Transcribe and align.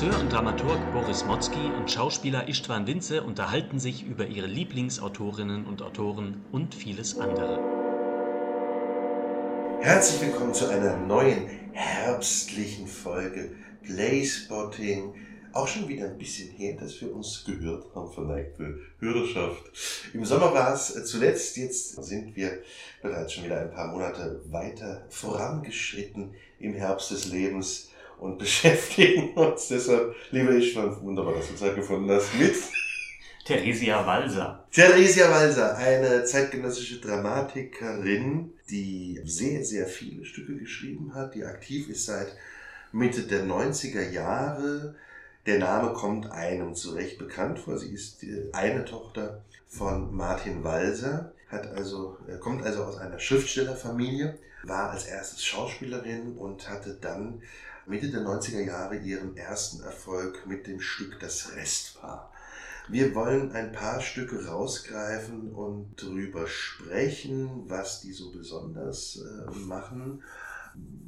Regisseur 0.00 0.20
und 0.20 0.32
Dramaturg 0.32 0.92
Boris 0.94 1.26
Motzki 1.26 1.60
und 1.76 1.90
Schauspieler 1.90 2.48
Istvan 2.48 2.86
Winze 2.86 3.22
unterhalten 3.22 3.78
sich 3.78 4.02
über 4.02 4.26
ihre 4.26 4.46
Lieblingsautorinnen 4.46 5.66
und 5.66 5.82
Autoren 5.82 6.42
und 6.52 6.74
vieles 6.74 7.18
andere. 7.18 7.58
Herzlich 9.82 10.22
willkommen 10.22 10.54
zu 10.54 10.70
einer 10.70 10.96
neuen 10.96 11.48
herbstlichen 11.72 12.86
Folge 12.86 13.50
Playspotting. 13.82 15.16
Auch 15.52 15.68
schon 15.68 15.86
wieder 15.86 16.06
ein 16.06 16.16
bisschen 16.16 16.48
her, 16.48 16.78
dass 16.80 16.98
wir 17.02 17.14
uns 17.14 17.44
gehört 17.44 17.94
haben, 17.94 18.10
verneigte 18.10 18.78
Hörerschaft. 19.00 19.70
Im 20.14 20.24
Sommer 20.24 20.54
war 20.54 20.72
es 20.72 20.94
zuletzt, 21.04 21.58
jetzt 21.58 22.02
sind 22.02 22.34
wir 22.34 22.62
bereits 23.02 23.34
schon 23.34 23.44
wieder 23.44 23.60
ein 23.60 23.70
paar 23.70 23.88
Monate 23.88 24.40
weiter 24.46 25.04
vorangeschritten 25.10 26.32
im 26.58 26.72
Herbst 26.72 27.10
des 27.10 27.26
Lebens 27.26 27.89
und 28.20 28.38
beschäftigen 28.38 29.34
uns 29.34 29.68
deshalb, 29.68 30.14
liebe 30.30 30.56
ich, 30.56 30.76
wunderbar, 30.76 31.34
dass 31.34 31.48
du 31.48 31.56
Zeit 31.56 31.74
gefunden 31.74 32.10
hast, 32.10 32.34
mit 32.38 32.54
Theresia 33.44 34.06
Walser. 34.06 34.64
Theresia 34.70 35.30
Walser, 35.30 35.76
eine 35.76 36.24
zeitgenössische 36.24 37.00
Dramatikerin, 37.00 38.52
die 38.68 39.20
sehr, 39.24 39.64
sehr 39.64 39.86
viele 39.86 40.24
Stücke 40.24 40.56
geschrieben 40.56 41.14
hat, 41.14 41.34
die 41.34 41.44
aktiv 41.44 41.88
ist 41.88 42.06
seit 42.06 42.36
Mitte 42.92 43.22
der 43.22 43.44
90er 43.44 44.10
Jahre. 44.10 44.94
Der 45.46 45.58
Name 45.58 45.94
kommt 45.94 46.30
einem 46.30 46.74
zu 46.74 46.90
Recht 46.90 47.18
bekannt 47.18 47.58
vor. 47.58 47.78
Sie 47.78 47.92
ist 47.92 48.24
eine 48.52 48.84
Tochter 48.84 49.42
von 49.66 50.14
Martin 50.14 50.62
Walser, 50.62 51.32
hat 51.48 51.66
also, 51.68 52.18
kommt 52.40 52.62
also 52.62 52.84
aus 52.84 52.98
einer 52.98 53.18
Schriftstellerfamilie, 53.18 54.38
war 54.64 54.90
als 54.90 55.06
erstes 55.06 55.44
Schauspielerin 55.44 56.36
und 56.36 56.68
hatte 56.68 56.98
dann 57.00 57.42
Mitte 57.90 58.08
der 58.08 58.20
90er 58.20 58.60
Jahre 58.60 58.98
ihren 58.98 59.36
ersten 59.36 59.82
Erfolg 59.82 60.46
mit 60.46 60.68
dem 60.68 60.80
Stück 60.80 61.18
Das 61.18 61.56
Restpaar. 61.56 62.32
Wir 62.88 63.16
wollen 63.16 63.50
ein 63.50 63.72
paar 63.72 64.00
Stücke 64.00 64.46
rausgreifen 64.46 65.52
und 65.52 66.00
darüber 66.00 66.46
sprechen, 66.46 67.64
was 67.68 68.00
die 68.00 68.12
so 68.12 68.30
besonders 68.30 69.20
äh, 69.20 69.50
machen. 69.66 70.22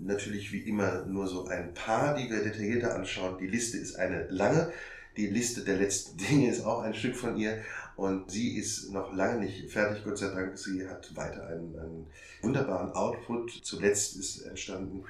Natürlich 0.01 0.51
wie 0.51 0.69
immer 0.69 1.05
nur 1.07 1.29
so 1.29 1.47
ein 1.47 1.73
paar, 1.73 2.17
die 2.17 2.29
wir 2.29 2.43
detaillierter 2.43 2.97
anschauen. 2.97 3.39
Die 3.39 3.47
Liste 3.47 3.79
ist 3.79 3.95
eine 3.95 4.27
lange. 4.29 4.73
Die 5.17 5.29
Liste 5.29 5.63
der 5.63 5.77
letzten 5.77 6.17
Dinge 6.31 6.51
ist 6.51 6.65
auch 6.65 6.83
ein 6.83 6.95
Stück 6.95 7.15
von 7.15 7.37
ihr. 7.37 7.63
Und 7.95 8.29
sie 8.29 8.57
ist 8.57 8.91
noch 8.91 9.15
lange 9.15 9.39
nicht 9.39 9.71
fertig, 9.71 10.03
Gott 10.03 10.19
sei 10.19 10.35
Dank. 10.35 10.59
Sie 10.59 10.89
hat 10.89 11.15
weiter 11.15 11.47
einen, 11.47 11.79
einen 11.79 12.07
wunderbaren 12.41 12.91
Output. 12.91 13.61
Zuletzt 13.63 14.17
ist 14.17 14.43
entstanden 14.43 15.05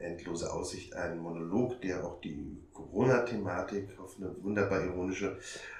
Endlose 0.00 0.52
Aussicht 0.52 0.94
ein 0.94 1.18
Monolog, 1.18 1.80
der 1.80 2.04
auch 2.04 2.20
die 2.20 2.56
Corona-Thematik 2.72 3.98
auf 3.98 4.16
eine 4.18 4.34
wunderbar 4.42 4.84
ironische 4.84 5.38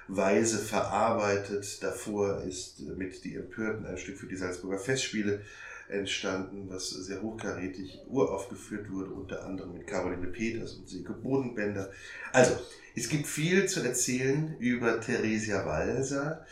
Weise 0.08 0.58
verarbeitet. 0.58 1.82
Davor 1.82 2.42
ist 2.42 2.80
mit 2.80 3.24
Die 3.24 3.36
Empörten 3.36 3.86
ein 3.86 3.98
Stück 3.98 4.18
für 4.18 4.26
die 4.26 4.36
Salzburger 4.36 4.78
Festspiele 4.78 5.41
entstanden, 5.88 6.68
was 6.68 6.91
sehr 6.91 7.20
hochkarätig 7.20 8.00
uraufgeführt 8.08 8.91
wurde, 8.91 9.10
unter 9.10 9.44
anderem 9.44 9.72
mit 9.72 9.86
Caroline 9.86 10.28
Peters 10.28 10.74
und 10.74 10.88
Silke 10.88 11.12
Bodenbender. 11.12 11.91
Also, 12.32 12.56
es 12.94 13.08
gibt 13.08 13.26
viel 13.26 13.66
zu 13.66 13.80
erzählen 13.82 14.56
über 14.58 15.00
Theresia 15.00 15.66
Walser. 15.66 16.46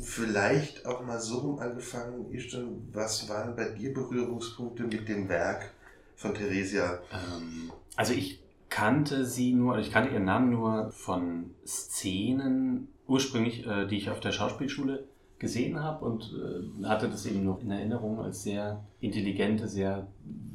Vielleicht 0.00 0.86
auch 0.86 1.04
mal 1.04 1.20
so 1.20 1.38
rum 1.38 1.58
angefangen, 1.58 2.32
Ishtan, 2.32 2.88
was 2.92 3.28
waren 3.28 3.54
bei 3.54 3.68
dir 3.68 3.92
Berührungspunkte 3.92 4.84
mit 4.84 5.08
dem 5.08 5.28
Werk 5.28 5.70
von 6.16 6.34
Theresia? 6.34 7.00
Ähm, 7.12 7.72
also 7.96 8.12
ich 8.12 8.40
kannte 8.68 9.24
sie 9.24 9.52
nur, 9.52 9.78
ich 9.78 9.92
kannte 9.92 10.12
ihren 10.12 10.24
Namen 10.24 10.50
nur 10.50 10.90
von 10.90 11.50
Szenen, 11.66 12.88
ursprünglich, 13.06 13.66
äh, 13.66 13.86
die 13.86 13.96
ich 13.96 14.10
auf 14.10 14.20
der 14.20 14.32
Schauspielschule 14.32 15.06
gesehen 15.38 15.82
habe 15.82 16.04
und 16.04 16.32
äh, 16.32 16.84
hatte 16.86 17.08
das 17.08 17.26
eben 17.26 17.44
noch 17.44 17.60
in 17.60 17.70
Erinnerung 17.70 18.18
als 18.20 18.42
sehr 18.42 18.84
intelligente, 19.00 19.68
sehr 19.68 20.08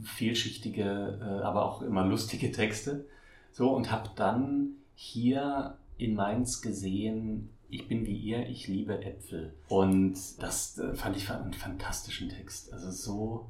vielschichtige, 0.04 1.20
äh, 1.22 1.44
aber 1.44 1.66
auch 1.66 1.82
immer 1.82 2.06
lustige 2.06 2.52
Texte. 2.52 3.06
So 3.52 3.72
und 3.72 3.92
habe 3.92 4.10
dann 4.16 4.76
hier 4.96 5.78
in 5.98 6.16
Mainz 6.16 6.62
gesehen, 6.62 7.50
ich 7.70 7.88
bin 7.88 8.06
wie 8.06 8.18
ihr, 8.18 8.48
ich 8.48 8.68
liebe 8.68 9.04
Äpfel. 9.04 9.54
Und 9.68 10.16
das 10.40 10.78
äh, 10.80 10.96
fand 10.96 11.18
ich 11.18 11.30
einen 11.30 11.54
fantastischen 11.54 12.30
Text. 12.30 12.74
Also 12.74 12.90
so 12.90 13.50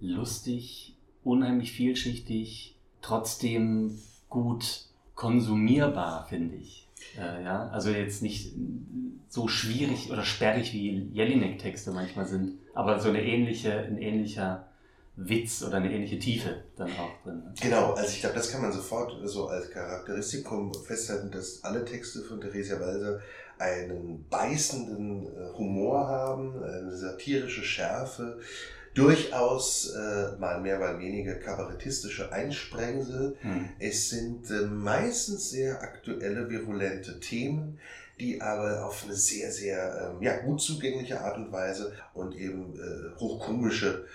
lustig, 0.00 0.96
unheimlich 1.24 1.72
vielschichtig, 1.72 2.76
trotzdem 3.02 3.98
gut 4.28 4.86
konsumierbar, 5.14 6.26
finde 6.28 6.56
ich. 6.56 6.88
Äh, 7.18 7.44
ja, 7.44 7.68
also 7.68 7.90
jetzt 7.90 8.22
nicht 8.22 8.52
so 9.28 9.48
schwierig 9.48 10.10
oder 10.10 10.24
sperrig 10.24 10.72
wie 10.72 11.08
Jelinek-Texte 11.12 11.92
manchmal 11.92 12.26
sind, 12.26 12.58
aber 12.74 12.98
so 13.00 13.08
eine 13.08 13.22
ähnliche, 13.22 13.72
ein 13.72 13.98
ähnlicher 13.98 14.66
Witz 15.16 15.62
oder 15.62 15.76
eine 15.76 15.92
ähnliche 15.92 16.18
Tiefe 16.18 16.64
dann 16.76 16.90
auch 16.92 17.22
drin. 17.22 17.42
Genau, 17.60 17.92
also 17.92 18.10
ich 18.10 18.20
glaube, 18.20 18.36
das 18.36 18.50
kann 18.50 18.62
man 18.62 18.72
sofort 18.72 19.16
so 19.24 19.48
als 19.48 19.70
Charakteristikum 19.70 20.72
festhalten, 20.74 21.30
dass 21.30 21.62
alle 21.62 21.84
Texte 21.84 22.22
von 22.22 22.40
Theresia 22.40 22.80
Walser 22.80 23.20
einen 23.58 24.24
beißenden 24.30 25.26
äh, 25.26 25.52
Humor 25.58 26.08
haben, 26.08 26.62
eine 26.62 26.96
satirische 26.96 27.62
Schärfe, 27.62 28.38
durchaus 28.94 29.90
äh, 29.94 30.36
mal 30.38 30.60
mehr, 30.60 30.78
mal 30.78 30.98
weniger 30.98 31.34
kabarettistische 31.34 32.32
Einsprengsel. 32.32 33.36
Hm. 33.40 33.68
Es 33.78 34.10
sind 34.10 34.50
äh, 34.50 34.66
meistens 34.66 35.50
sehr 35.50 35.82
aktuelle, 35.82 36.50
virulente 36.50 37.20
Themen, 37.20 37.78
die 38.18 38.40
aber 38.40 38.84
auf 38.84 39.04
eine 39.04 39.14
sehr, 39.14 39.50
sehr 39.52 40.12
ähm, 40.14 40.22
ja, 40.22 40.38
gut 40.38 40.60
zugängliche 40.60 41.20
Art 41.20 41.36
und 41.36 41.52
Weise 41.52 41.92
und 42.14 42.34
eben 42.36 42.74
äh, 42.78 43.18
hochkomische 43.18 44.06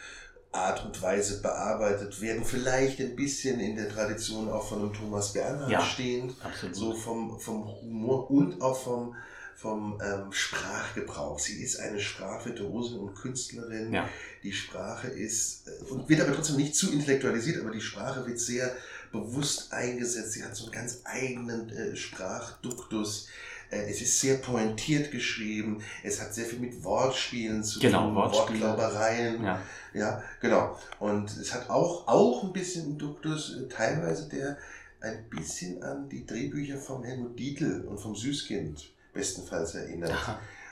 Art 0.52 0.86
und 0.86 1.02
Weise 1.02 1.42
bearbeitet 1.42 2.22
werden. 2.22 2.46
Vielleicht 2.46 3.00
ein 3.00 3.16
bisschen 3.16 3.60
in 3.60 3.76
der 3.76 3.90
Tradition 3.90 4.50
auch 4.50 4.68
von 4.68 4.80
einem 4.80 4.94
Thomas 4.94 5.34
Bernhard 5.34 5.70
ja, 5.70 5.82
stehend, 5.82 6.34
absolut. 6.44 6.76
so 6.76 6.94
vom, 6.94 7.40
vom 7.40 7.68
Humor 7.82 8.30
und 8.32 8.62
auch 8.62 8.78
vom 8.78 9.16
vom 9.56 10.00
ähm, 10.04 10.32
Sprachgebrauch. 10.32 11.40
Sie 11.40 11.64
ist 11.64 11.80
eine 11.80 12.00
Sprachvirtuosin 12.00 13.00
und 13.00 13.16
Künstlerin. 13.16 13.94
Ja. 13.94 14.10
Die 14.44 14.52
Sprache 14.52 15.08
ist, 15.08 15.68
äh, 15.68 15.84
und 15.86 16.10
wird 16.10 16.22
aber 16.22 16.34
trotzdem 16.34 16.58
nicht 16.58 16.76
zu 16.76 16.92
intellektualisiert, 16.92 17.62
aber 17.62 17.72
die 17.72 17.82
Sprache 17.82 18.28
wird 18.28 18.40
sehr 18.40 18.76
bewusst 19.12 19.72
eingesetzt. 19.72 20.34
Sie 20.34 20.44
hat 20.44 20.56
so 20.56 20.66
einen 20.66 20.74
ganz 20.74 21.02
eigenen 21.06 21.70
äh, 21.70 21.96
Sprachduktus. 21.96 23.30
Äh, 23.70 23.90
es 23.90 24.02
ist 24.02 24.20
sehr 24.20 24.36
pointiert 24.36 25.10
geschrieben. 25.12 25.82
Es 26.04 26.22
hat 26.22 26.34
sehr 26.34 26.46
viel 26.46 26.60
mit 26.60 26.84
Wortspielen 26.84 27.64
zu 27.64 27.80
genau, 27.80 28.08
tun, 28.08 28.16
Wortspiele. 28.16 28.60
Wortglaubereien. 28.60 29.42
Ja. 29.42 29.62
ja, 29.94 30.24
genau. 30.42 30.78
Und 31.00 31.30
es 31.38 31.54
hat 31.54 31.70
auch, 31.70 32.08
auch 32.10 32.44
ein 32.44 32.52
bisschen 32.52 32.98
Duktus, 32.98 33.56
äh, 33.56 33.70
teilweise 33.70 34.28
der 34.28 34.58
ein 35.00 35.30
bisschen 35.30 35.82
an 35.82 36.10
die 36.10 36.26
Drehbücher 36.26 36.78
vom 36.78 37.04
Helmut 37.04 37.40
Dietl 37.40 37.86
und 37.88 38.00
vom 38.00 38.16
Süßkind 38.16 38.95
bestenfalls 39.16 39.74
erinnert. 39.74 40.14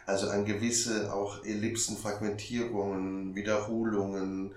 Also 0.06 0.30
an 0.30 0.46
gewisse 0.46 1.12
auch 1.14 1.44
Ellipsen, 1.46 1.98
Fragmentierungen, 1.98 3.36
Wiederholungen, 3.36 4.54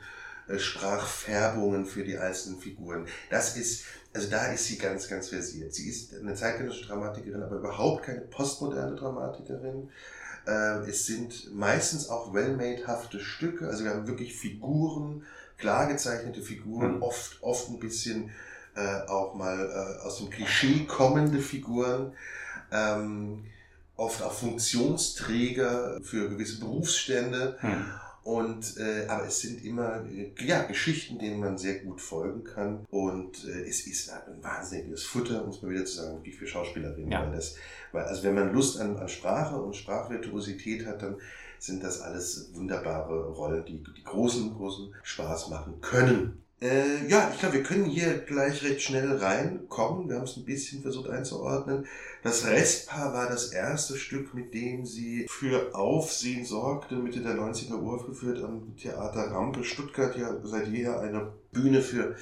äh, 0.49 0.59
Sprachfärbungen 0.59 1.87
für 1.87 2.05
die 2.05 2.19
einzelnen 2.19 2.59
Figuren. 2.59 3.07
Das 3.31 3.57
ist, 3.57 3.85
also 4.13 4.29
da 4.29 4.47
ist 4.53 4.67
sie 4.67 4.77
ganz, 4.77 5.09
ganz 5.09 5.29
versiert. 5.29 5.73
Sie 5.73 5.89
ist 5.89 6.15
eine 6.15 6.35
zeitgenössische 6.35 6.87
Dramatikerin, 6.87 7.43
aber 7.43 7.57
überhaupt 7.57 8.05
keine 8.05 8.23
postmoderne 8.23 8.97
Dramatikerin. 8.97 9.89
Äh, 10.47 10.89
es 10.89 11.07
sind 11.07 11.55
meistens 11.55 12.09
auch 12.09 12.35
well-made-hafte 12.35 13.21
Stücke. 13.21 13.69
Also 13.69 13.85
wir 13.85 13.93
haben 13.93 14.09
wirklich 14.09 14.37
Figuren, 14.37 15.25
klar 15.59 15.87
gezeichnete 15.87 16.43
Figuren, 16.43 16.97
mhm. 16.97 17.03
oft, 17.03 17.43
oft 17.43 17.69
ein 17.69 17.79
bisschen 17.79 18.31
äh, 18.75 19.09
auch 19.09 19.35
mal 19.35 20.01
aus 20.03 20.19
dem 20.19 20.29
Klischee 20.29 20.87
kommende 20.87 21.39
Figuren. 21.39 22.13
Ähm, 22.71 23.45
oft 23.97 24.23
auch 24.23 24.33
Funktionsträger 24.33 26.01
für 26.03 26.29
gewisse 26.29 26.61
Berufsstände. 26.61 27.57
Hm. 27.61 27.85
Und, 28.23 28.77
äh, 28.79 29.07
aber 29.07 29.27
es 29.27 29.41
sind 29.41 29.65
immer 29.65 30.05
äh, 30.05 30.33
ja, 30.45 30.65
Geschichten, 30.65 31.21
denen 31.21 31.39
man 31.39 31.59
sehr 31.59 31.79
gut 31.79 32.01
folgen 32.01 32.43
kann. 32.43 32.85
Und 32.91 33.45
äh, 33.47 33.69
es 33.69 33.87
ist 33.87 34.11
ein 34.11 34.43
wahnsinniges 34.43 35.05
Futter, 35.05 35.45
muss 35.45 35.63
man 35.63 35.71
wieder 35.71 35.85
zu 35.85 36.03
sagen, 36.03 36.19
wie 36.25 36.33
für 36.33 36.47
Schauspielerinnen. 36.47 37.13
Ja. 37.13 37.23
Weil 37.23 37.37
das, 37.37 37.55
weil, 37.93 38.03
also 38.05 38.25
wenn 38.25 38.35
man 38.35 38.53
Lust 38.53 38.81
an, 38.81 38.97
an 38.97 39.09
Sprache 39.09 39.57
und 39.57 39.77
Sprachvirtuosität 39.77 40.87
hat, 40.87 41.03
dann 41.03 41.19
sind 41.61 41.85
das 41.85 42.01
alles 42.01 42.51
wunderbare 42.55 43.29
Rollen, 43.29 43.65
die, 43.65 43.83
die 43.97 44.05
großen, 44.05 44.55
großen 44.55 44.93
Spaß 45.05 45.49
machen 45.49 45.81
können. 45.81 46.43
Äh, 46.59 47.07
ja, 47.07 47.31
ich 47.33 47.39
glaube, 47.39 47.57
wir 47.57 47.63
können 47.63 47.85
hier 47.85 48.17
gleich 48.19 48.63
recht 48.63 48.81
schnell 48.81 49.17
reinkommen. 49.17 50.09
Wir 50.09 50.17
haben 50.17 50.25
es 50.25 50.39
ein 50.39 50.47
bisschen 50.47 50.81
versucht 50.81 51.11
einzuordnen. 51.11 51.87
Das 52.23 52.47
Restpaar 52.47 53.13
war 53.13 53.29
das 53.29 53.53
erste 53.53 53.97
Stück, 53.97 54.33
mit 54.33 54.55
dem 54.55 54.87
sie 54.87 55.27
für 55.29 55.75
Aufsehen 55.75 56.47
sorgte, 56.47 56.97
Mitte 56.97 57.21
der 57.21 57.35
90er 57.35 57.79
Uhr 57.79 57.95
aufgeführt 57.97 58.43
am 58.43 58.75
Theater 58.77 59.33
Rampe 59.33 59.65
Stuttgart, 59.65 60.17
ja 60.17 60.35
seit 60.45 60.69
jeher 60.69 60.99
eine 61.01 61.35
Bühne 61.53 61.83
für 61.83 62.17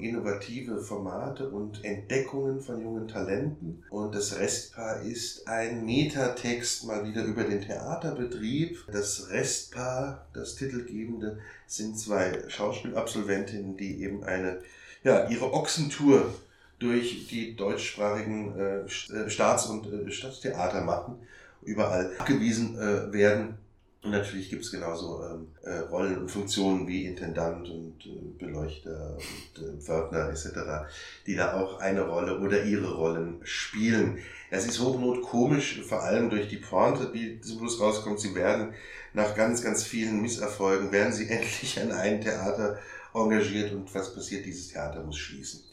innovative 0.00 0.80
Formate 0.80 1.48
und 1.48 1.84
Entdeckungen 1.84 2.60
von 2.60 2.80
jungen 2.80 3.08
Talenten. 3.08 3.82
Und 3.90 4.14
das 4.14 4.38
Restpaar 4.38 5.02
ist 5.02 5.46
ein 5.48 5.84
Metatext 5.84 6.84
mal 6.84 7.06
wieder 7.06 7.24
über 7.24 7.44
den 7.44 7.60
Theaterbetrieb. 7.60 8.84
Das 8.92 9.30
Restpaar, 9.30 10.26
das 10.32 10.56
Titelgebende, 10.56 11.38
sind 11.66 11.98
zwei 11.98 12.44
Schauspielabsolventinnen, 12.48 13.76
die 13.76 14.02
eben 14.02 14.24
eine, 14.24 14.60
ja, 15.02 15.28
ihre 15.28 15.52
Ochsentour 15.52 16.34
durch 16.78 17.28
die 17.28 17.56
deutschsprachigen 17.56 18.58
äh, 18.58 18.80
äh 18.80 19.30
Staats- 19.30 19.66
und 19.66 19.86
äh, 19.86 20.10
Stadttheater 20.10 20.82
machen, 20.82 21.16
überall 21.62 22.12
abgewiesen 22.18 22.78
äh, 22.78 23.12
werden 23.12 23.58
und 24.06 24.12
natürlich 24.12 24.50
gibt 24.50 24.62
es 24.62 24.70
genauso 24.70 25.20
ähm, 25.24 25.48
äh, 25.64 25.78
Rollen 25.78 26.16
und 26.16 26.30
Funktionen 26.30 26.86
wie 26.86 27.06
Intendant 27.06 27.68
und 27.68 28.06
äh, 28.06 28.38
Beleuchter 28.38 29.16
und 29.16 29.64
äh, 29.64 29.80
Pförtner 29.80 30.28
etc., 30.30 30.86
die 31.26 31.34
da 31.34 31.54
auch 31.54 31.80
eine 31.80 32.02
Rolle 32.02 32.38
oder 32.38 32.62
ihre 32.62 32.94
Rollen 32.94 33.40
spielen. 33.42 34.18
Es 34.48 34.64
ist 34.64 34.78
hochnot 34.78 35.22
komisch, 35.22 35.82
vor 35.82 36.04
allem 36.04 36.30
durch 36.30 36.46
die 36.46 36.58
Pointe, 36.58 37.10
die 37.12 37.40
zum 37.40 37.58
Schluss 37.58 37.80
rauskommt. 37.80 38.20
Sie 38.20 38.36
werden 38.36 38.74
nach 39.12 39.34
ganz, 39.34 39.60
ganz 39.60 39.82
vielen 39.82 40.22
Misserfolgen, 40.22 40.92
werden 40.92 41.12
sie 41.12 41.28
endlich 41.28 41.80
an 41.80 41.90
ein 41.90 42.20
Theater 42.20 42.78
engagiert 43.12 43.72
und 43.72 43.92
was 43.92 44.14
passiert? 44.14 44.46
Dieses 44.46 44.68
Theater 44.68 45.02
muss 45.02 45.18
schließen. 45.18 45.64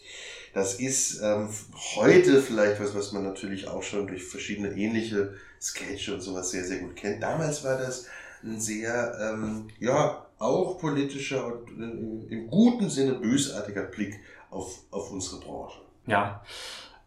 Das 0.53 0.75
ist 0.75 1.19
ähm, 1.21 1.49
heute 1.95 2.41
vielleicht 2.41 2.79
was, 2.79 2.93
was 2.95 3.11
man 3.11 3.23
natürlich 3.23 3.67
auch 3.67 3.81
schon 3.81 4.07
durch 4.07 4.23
verschiedene 4.23 4.69
ähnliche 4.69 5.33
Sketche 5.59 6.13
und 6.13 6.21
sowas 6.21 6.51
sehr, 6.51 6.63
sehr 6.63 6.79
gut 6.79 6.95
kennt. 6.95 7.23
Damals 7.23 7.63
war 7.63 7.77
das 7.77 8.07
ein 8.43 8.59
sehr, 8.59 9.17
ähm, 9.19 9.67
ja, 9.79 10.25
auch 10.37 10.77
politischer 10.79 11.45
und 11.47 11.69
äh, 11.79 12.33
im 12.33 12.47
guten 12.49 12.89
Sinne 12.89 13.15
bösartiger 13.15 13.83
Blick 13.83 14.19
auf, 14.51 14.79
auf 14.91 15.11
unsere 15.11 15.39
Branche. 15.39 15.79
Ja, 16.05 16.43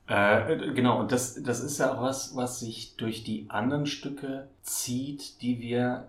äh, 0.08 0.72
genau, 0.72 1.00
und 1.00 1.12
das, 1.12 1.40
das 1.42 1.60
ist 1.60 1.78
ja 1.78 1.94
auch 1.94 2.02
was, 2.02 2.34
was 2.34 2.60
sich 2.60 2.96
durch 2.96 3.24
die 3.24 3.46
anderen 3.48 3.86
Stücke 3.86 4.48
zieht, 4.62 5.42
die 5.42 5.60
wir 5.60 6.08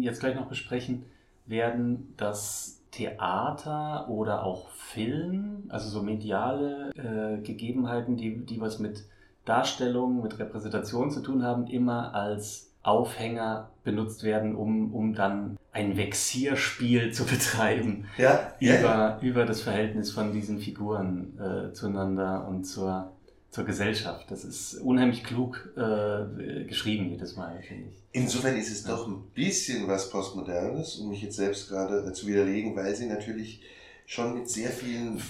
jetzt 0.00 0.20
gleich 0.20 0.34
noch 0.34 0.48
besprechen 0.48 1.04
werden, 1.46 2.14
dass 2.16 2.80
Theater 2.94 4.08
oder 4.08 4.44
auch 4.44 4.68
Film, 4.70 5.64
also 5.68 5.88
so 5.88 6.02
mediale 6.02 6.90
äh, 6.94 7.42
Gegebenheiten, 7.42 8.16
die, 8.16 8.44
die 8.44 8.60
was 8.60 8.78
mit 8.78 9.04
Darstellung, 9.44 10.22
mit 10.22 10.38
Repräsentation 10.38 11.10
zu 11.10 11.20
tun 11.20 11.42
haben, 11.42 11.66
immer 11.66 12.14
als 12.14 12.72
Aufhänger 12.82 13.70
benutzt 13.82 14.22
werden, 14.22 14.54
um, 14.54 14.94
um 14.94 15.14
dann 15.14 15.58
ein 15.72 15.96
Vexierspiel 15.96 17.12
zu 17.12 17.24
betreiben 17.26 18.06
ja, 18.16 18.52
über, 18.60 18.70
ja. 18.70 19.18
über 19.20 19.44
das 19.44 19.62
Verhältnis 19.62 20.12
von 20.12 20.32
diesen 20.32 20.58
Figuren 20.58 21.38
äh, 21.38 21.72
zueinander 21.72 22.46
und 22.46 22.64
zur, 22.64 23.12
zur 23.54 23.64
Gesellschaft. 23.64 24.28
Das 24.30 24.42
ist 24.42 24.74
unheimlich 24.80 25.22
klug 25.22 25.68
äh, 25.76 26.64
geschrieben 26.64 27.08
jedes 27.10 27.36
Mal, 27.36 27.62
finde 27.62 27.84
ich. 27.92 28.02
Insofern 28.10 28.56
ist 28.56 28.70
es 28.70 28.82
doch 28.82 29.06
ein 29.06 29.22
bisschen 29.32 29.86
was 29.86 30.10
Postmodernes, 30.10 30.96
um 30.96 31.10
mich 31.10 31.22
jetzt 31.22 31.36
selbst 31.36 31.68
gerade 31.68 32.12
zu 32.12 32.26
widerlegen, 32.26 32.74
weil 32.74 32.96
sie 32.96 33.06
natürlich 33.06 33.62
schon 34.06 34.34
mit 34.34 34.50
sehr 34.50 34.70
vielen 34.70 35.22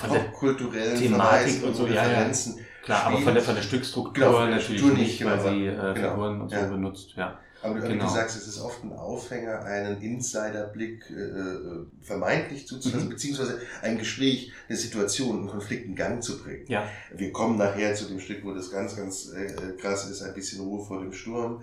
popkulturellen 0.00 0.96
Thematik 0.96 1.64
und 1.64 1.74
so, 1.74 1.84
Referenzen. 1.84 2.54
Ja, 2.54 2.60
ja. 2.60 2.66
Klar, 2.84 3.00
spielt. 3.00 3.14
aber 3.14 3.24
von 3.24 3.34
der, 3.34 3.42
von 3.42 3.54
der 3.56 3.62
Stückstruktur 3.62 4.24
genau, 4.26 4.46
natürlich 4.46 4.80
Struktur 4.80 4.98
nicht, 4.98 5.20
nicht, 5.20 5.24
weil 5.24 5.38
genau. 5.38 5.50
sie 5.50 5.66
äh, 5.66 5.94
genau. 5.94 6.10
Figuren 6.10 6.40
und 6.40 6.48
so 6.50 6.56
ja. 6.56 6.66
benutzt. 6.66 7.14
Ja. 7.16 7.40
Aber 7.62 7.78
du, 7.78 7.88
genau. 7.88 8.06
du 8.06 8.10
sagst, 8.10 8.36
es 8.36 8.48
ist 8.48 8.60
oft 8.60 8.82
ein 8.82 8.92
Aufhänger, 8.92 9.64
einen 9.64 10.00
Insiderblick 10.02 11.08
äh, 11.10 11.14
äh 11.14 11.86
vermeintlich 12.00 12.66
zuzulassen, 12.66 13.06
mhm. 13.06 13.10
beziehungsweise 13.10 13.60
ein 13.82 13.98
Gespräch, 13.98 14.52
eine 14.68 14.76
Situation, 14.76 15.38
einen 15.38 15.48
Konflikt 15.48 15.86
in 15.86 15.94
Gang 15.94 16.22
zu 16.22 16.42
bringen. 16.42 16.64
Ja. 16.66 16.88
Wir 17.14 17.32
kommen 17.32 17.56
nachher 17.56 17.94
zu 17.94 18.06
dem 18.06 18.18
Stück, 18.18 18.44
wo 18.44 18.52
das 18.52 18.70
ganz, 18.70 18.96
ganz 18.96 19.30
äh, 19.32 19.76
krass 19.80 20.10
ist, 20.10 20.22
ein 20.22 20.34
bisschen 20.34 20.60
Ruhe 20.60 20.84
vor 20.84 21.00
dem 21.00 21.12
Sturm. 21.12 21.62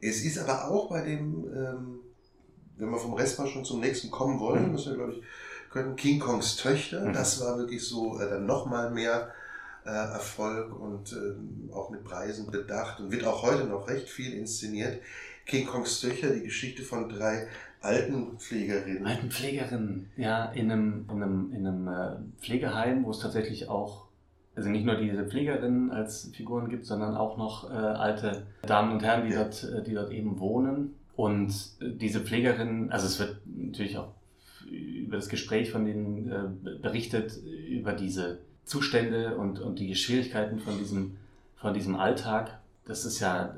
Es 0.00 0.24
ist 0.24 0.38
aber 0.38 0.68
auch 0.70 0.88
bei 0.88 1.02
dem, 1.02 1.44
ähm, 1.54 2.00
wenn 2.76 2.90
wir 2.90 2.98
vom 2.98 3.14
Rest 3.14 3.38
mal 3.38 3.48
schon 3.48 3.64
zum 3.64 3.80
nächsten 3.80 4.10
kommen 4.10 4.40
wollen, 4.40 4.66
mhm. 4.66 4.72
müssen 4.72 4.90
wir, 4.90 4.96
glaube 4.96 5.12
ich, 5.12 5.22
können 5.70 5.96
King 5.96 6.18
Kongs 6.18 6.56
Töchter, 6.56 7.04
mhm. 7.04 7.12
das 7.12 7.40
war 7.40 7.58
wirklich 7.58 7.86
so 7.86 8.18
äh, 8.18 8.28
dann 8.28 8.46
nochmal 8.46 8.90
mehr 8.90 9.32
äh, 9.84 9.90
Erfolg 9.90 10.78
und 10.78 11.12
äh, 11.12 11.72
auch 11.72 11.90
mit 11.90 12.04
Preisen 12.04 12.50
bedacht 12.50 13.00
und 13.00 13.10
wird 13.10 13.24
auch 13.24 13.42
heute 13.42 13.64
noch 13.64 13.88
recht 13.88 14.08
viel 14.08 14.32
inszeniert. 14.34 15.00
King 15.48 15.66
Kongs 15.66 16.00
Töchter, 16.00 16.30
die 16.30 16.42
Geschichte 16.42 16.82
von 16.82 17.08
drei 17.08 17.48
Altenpflegerinnen. 17.80 19.06
Altenpflegerinnen, 19.06 20.10
ja, 20.16 20.44
in 20.52 20.70
einem, 20.70 21.06
in 21.10 21.22
einem, 21.22 21.52
in 21.52 21.66
einem 21.66 21.88
äh, 21.88 22.16
Pflegeheim, 22.40 23.04
wo 23.04 23.10
es 23.10 23.20
tatsächlich 23.20 23.68
auch, 23.68 24.04
also 24.54 24.68
nicht 24.68 24.84
nur 24.84 24.96
diese 24.96 25.24
Pflegerinnen 25.24 25.90
als 25.90 26.30
Figuren 26.34 26.68
gibt, 26.68 26.84
sondern 26.84 27.16
auch 27.16 27.38
noch 27.38 27.70
äh, 27.70 27.72
alte 27.72 28.46
Damen 28.62 28.92
und 28.92 29.02
Herren, 29.02 29.26
die, 29.26 29.32
ja. 29.32 29.44
dort, 29.44 29.64
äh, 29.64 29.82
die 29.82 29.94
dort 29.94 30.12
eben 30.12 30.38
wohnen. 30.38 30.94
Und 31.16 31.50
äh, 31.80 31.92
diese 31.92 32.20
Pflegerinnen, 32.20 32.92
also 32.92 33.06
es 33.06 33.18
wird 33.18 33.40
natürlich 33.46 33.96
auch 33.96 34.12
über 34.70 35.16
das 35.16 35.30
Gespräch 35.30 35.70
von 35.70 35.86
denen 35.86 36.30
äh, 36.30 36.76
berichtet, 36.82 37.38
über 37.68 37.94
diese 37.94 38.40
Zustände 38.66 39.38
und, 39.38 39.60
und 39.60 39.78
die 39.78 39.94
Schwierigkeiten 39.94 40.58
von 40.58 40.76
diesem, 40.76 41.16
von 41.56 41.72
diesem 41.72 41.96
Alltag. 41.96 42.58
Das 42.84 43.06
ist 43.06 43.20
ja, 43.20 43.54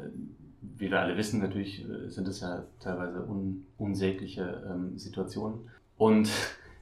wie 0.62 0.90
wir 0.90 1.00
alle 1.00 1.16
wissen, 1.16 1.40
natürlich 1.40 1.84
äh, 1.88 2.08
sind 2.08 2.28
es 2.28 2.40
ja 2.40 2.64
teilweise 2.80 3.24
un, 3.24 3.66
unsägliche 3.78 4.62
ähm, 4.70 4.98
Situationen. 4.98 5.70
Und 5.96 6.30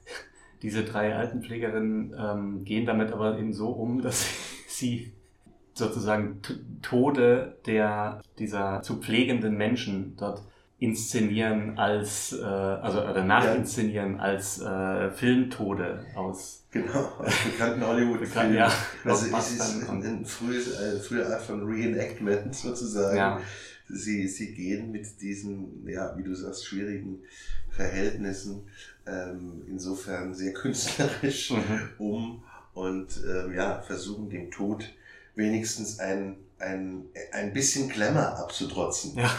diese 0.62 0.84
drei 0.84 1.14
Altenpflegerinnen 1.14 2.14
ähm, 2.18 2.64
gehen 2.64 2.86
damit 2.86 3.12
aber 3.12 3.38
eben 3.38 3.52
so 3.52 3.68
um, 3.68 4.02
dass 4.02 4.26
sie 4.68 5.12
sozusagen 5.74 6.40
Tode 6.82 7.58
der, 7.66 8.20
dieser 8.38 8.82
zu 8.82 8.96
pflegenden 8.96 9.56
Menschen 9.56 10.16
dort 10.16 10.42
inszenieren 10.80 11.76
als, 11.76 12.32
äh, 12.32 12.44
also 12.44 13.02
oder 13.02 13.24
nachinszenieren 13.24 14.16
ja. 14.16 14.20
als 14.20 14.60
äh, 14.60 15.10
Filmtode 15.10 16.06
aus. 16.14 16.64
Genau, 16.70 17.12
aus 17.18 17.34
bekannten 17.44 17.84
Hollywood-Filmen. 17.84 18.54
ja, 18.54 18.72
also 19.04 19.36
es 19.36 19.52
ist 19.52 19.88
ein, 19.88 20.02
ein 20.02 20.24
frühes, 20.24 20.76
eine 20.78 21.00
frühe 21.00 21.26
Art 21.26 21.42
von 21.42 21.64
Reenactment 21.64 22.54
sozusagen. 22.54 23.16
Ja. 23.16 23.40
Sie, 23.88 24.28
sie 24.28 24.54
gehen 24.54 24.92
mit 24.92 25.20
diesen, 25.20 25.88
ja, 25.88 26.16
wie 26.16 26.22
du 26.22 26.34
sagst, 26.34 26.66
schwierigen 26.66 27.20
Verhältnissen 27.70 28.68
ähm, 29.06 29.62
insofern 29.66 30.34
sehr 30.34 30.52
künstlerisch 30.54 31.50
mhm. 31.50 31.88
um 31.98 32.44
und 32.74 33.20
ähm, 33.28 33.54
ja, 33.54 33.80
versuchen 33.80 34.30
dem 34.30 34.50
Tod 34.50 34.84
wenigstens 35.34 35.98
ein, 35.98 36.36
ein, 36.58 37.06
ein 37.32 37.52
bisschen 37.52 37.88
Glamour 37.88 38.38
abzutrotzen. 38.38 39.16
Ja. 39.16 39.30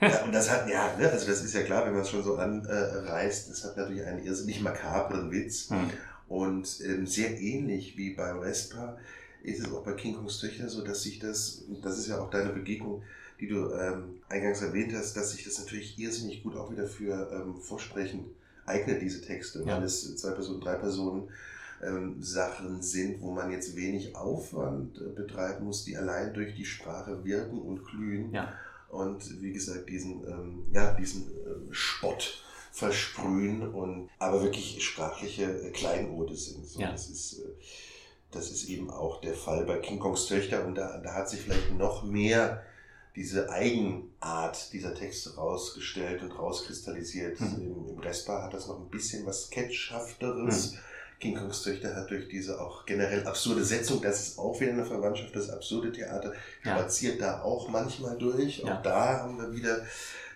Ja, 0.00 0.22
und 0.24 0.32
das 0.32 0.50
hat, 0.50 0.68
ja, 0.68 0.96
ne, 0.98 1.10
also 1.10 1.26
das 1.26 1.44
ist 1.44 1.54
ja 1.54 1.62
klar, 1.62 1.84
wenn 1.86 1.92
man 1.92 2.02
es 2.02 2.10
schon 2.10 2.22
so 2.22 2.36
anreißt, 2.36 3.50
das 3.50 3.64
hat 3.64 3.76
natürlich 3.76 4.04
einen 4.04 4.24
irrsinnig 4.24 4.60
makabren 4.60 5.30
Witz. 5.30 5.70
Hm. 5.70 5.90
Und 6.28 6.80
ähm, 6.84 7.06
sehr 7.06 7.40
ähnlich 7.40 7.96
wie 7.96 8.14
bei 8.14 8.32
Vespa 8.40 8.96
ist 9.42 9.60
es 9.60 9.72
auch 9.72 9.82
bei 9.82 9.92
King 9.92 10.14
Kongs 10.14 10.38
Töchter 10.38 10.68
so, 10.68 10.84
dass 10.84 11.02
sich 11.02 11.18
das, 11.18 11.64
das 11.82 11.98
ist 11.98 12.08
ja 12.08 12.20
auch 12.20 12.30
deine 12.30 12.52
Begegnung, 12.52 13.02
die 13.40 13.48
du 13.48 13.72
ähm, 13.72 14.20
eingangs 14.28 14.62
erwähnt 14.62 14.92
hast, 14.94 15.16
dass 15.16 15.32
sich 15.32 15.44
das 15.44 15.58
natürlich 15.58 15.98
irrsinnig 15.98 16.42
gut 16.42 16.56
auch 16.56 16.70
wieder 16.70 16.86
für 16.86 17.30
ähm, 17.32 17.60
Vorsprechen 17.60 18.26
eignet, 18.66 19.02
diese 19.02 19.22
Texte, 19.22 19.60
ja. 19.60 19.76
weil 19.76 19.82
es 19.82 20.16
zwei 20.16 20.32
Personen, 20.32 20.60
drei 20.60 20.74
Personen 20.74 21.28
ähm, 21.82 22.22
Sachen 22.22 22.82
sind, 22.82 23.22
wo 23.22 23.32
man 23.32 23.50
jetzt 23.50 23.74
wenig 23.74 24.14
Aufwand 24.14 24.98
äh, 24.98 25.10
betreiben 25.16 25.64
muss, 25.64 25.84
die 25.84 25.96
allein 25.96 26.34
durch 26.34 26.54
die 26.54 26.66
Sprache 26.66 27.24
wirken 27.24 27.58
und 27.58 27.84
glühen. 27.86 28.32
Ja 28.32 28.52
und 28.90 29.40
wie 29.40 29.52
gesagt 29.52 29.88
diesen, 29.88 30.26
ähm, 30.26 30.66
ja, 30.72 30.92
diesen 30.92 31.28
äh, 31.28 31.72
Spott 31.72 32.42
versprühen 32.72 33.68
und 33.74 34.10
aber 34.18 34.42
wirklich 34.42 34.84
sprachliche 34.84 35.44
äh, 35.44 35.70
Kleinode 35.70 36.36
sind. 36.36 36.66
So, 36.66 36.80
ja. 36.80 36.92
Das 36.92 37.08
ist 37.08 37.40
äh, 37.40 37.48
das 38.30 38.50
ist 38.50 38.68
eben 38.68 38.90
auch 38.90 39.20
der 39.20 39.34
Fall 39.34 39.64
bei 39.64 39.78
King 39.78 39.98
Kongs 39.98 40.26
Töchter 40.26 40.64
und 40.64 40.76
da, 40.76 40.98
da 40.98 41.14
hat 41.14 41.28
sich 41.28 41.40
vielleicht 41.40 41.72
noch 41.72 42.04
mehr 42.04 42.62
diese 43.16 43.50
Eigenart 43.50 44.72
dieser 44.72 44.94
Texte 44.94 45.34
rausgestellt 45.34 46.22
und 46.22 46.38
rauskristallisiert. 46.38 47.40
Mhm. 47.40 47.54
Im, 47.60 47.88
Im 47.88 47.98
Restbar 47.98 48.44
hat 48.44 48.54
das 48.54 48.68
noch 48.68 48.78
ein 48.78 48.88
bisschen 48.88 49.26
was 49.26 49.46
Sketchhafteres. 49.46 50.72
Mhm. 50.72 50.78
King 51.20 51.36
Kongs 51.36 51.62
Töchter 51.62 51.94
hat 51.94 52.10
durch 52.10 52.28
diese 52.28 52.60
auch 52.60 52.86
generell 52.86 53.26
absurde 53.26 53.62
Setzung, 53.62 54.00
das 54.00 54.28
ist 54.28 54.38
auch 54.38 54.58
wieder 54.58 54.72
eine 54.72 54.86
Verwandtschaft, 54.86 55.36
das 55.36 55.50
absurde 55.50 55.92
Theater 55.92 56.32
ja. 56.64 56.72
spaziert 56.72 57.20
da 57.20 57.42
auch 57.42 57.68
manchmal 57.68 58.16
durch. 58.16 58.64
Auch 58.64 58.68
ja. 58.68 58.80
da 58.82 59.18
haben 59.18 59.38
wir 59.38 59.52
wieder 59.52 59.82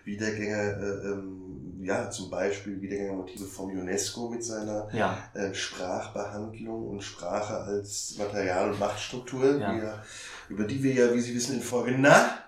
Wiedergänger, 0.05 0.77
äh, 0.77 1.07
ähm, 1.07 1.81
ja, 1.81 2.09
zum 2.11 2.29
Beispiel 2.29 2.79
Wiedergängermotive 2.79 3.45
vom 3.45 3.71
UNESCO 3.71 4.29
mit 4.29 4.43
seiner 4.43 4.87
ja. 4.93 5.17
äh, 5.33 5.53
Sprachbehandlung 5.53 6.87
und 6.89 7.01
Sprache 7.01 7.55
als 7.55 8.15
Material- 8.19 8.71
und 8.71 8.79
Machtstruktur, 8.79 9.57
ja. 9.57 9.73
die 9.73 10.53
über 10.53 10.65
die 10.65 10.83
wir 10.83 10.93
ja, 10.93 11.13
wie 11.13 11.19
Sie 11.19 11.33
wissen, 11.33 11.55
in 11.55 11.61
Folge 11.63 11.95
Na 11.97 12.44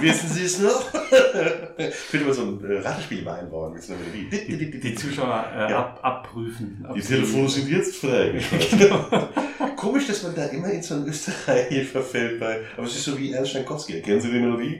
Wissen 0.00 0.28
Sie 0.28 0.44
es 0.44 0.60
noch? 0.60 0.92
ich 1.78 2.10
könnte 2.10 2.26
mal 2.26 2.32
so 2.34 2.42
ein 2.42 2.64
äh, 2.70 2.78
Ratespiel 2.78 3.22
mal 3.22 3.40
einbauen 3.40 3.72
mit 3.74 3.82
so 3.82 3.92
einer 3.92 4.02
Melodie. 4.02 4.28
Die, 4.46 4.80
die 4.80 4.94
Zuschauer 4.94 5.44
äh, 5.54 5.70
Ja. 5.70 5.78
ab, 5.78 5.98
abprüfen. 6.02 6.86
Die 6.94 7.00
Telefone 7.00 7.48
sind 7.48 7.68
jetzt 7.68 7.96
frei. 7.96 8.40
genau. 8.70 9.06
Komisch, 9.76 10.06
dass 10.06 10.22
man 10.22 10.34
da 10.34 10.46
immer 10.46 10.70
in 10.70 10.82
so 10.82 10.94
ein 10.94 11.06
Österreich 11.06 11.86
verfällt 11.88 12.40
bei. 12.40 12.60
Aber 12.76 12.86
es 12.86 12.94
ist 12.96 13.04
so 13.04 13.18
wie 13.18 13.32
Ernst 13.32 13.52
Scheinkowski. 13.52 14.00
Kennen 14.00 14.20
Sie 14.20 14.30
die 14.30 14.38
Melodie? 14.38 14.78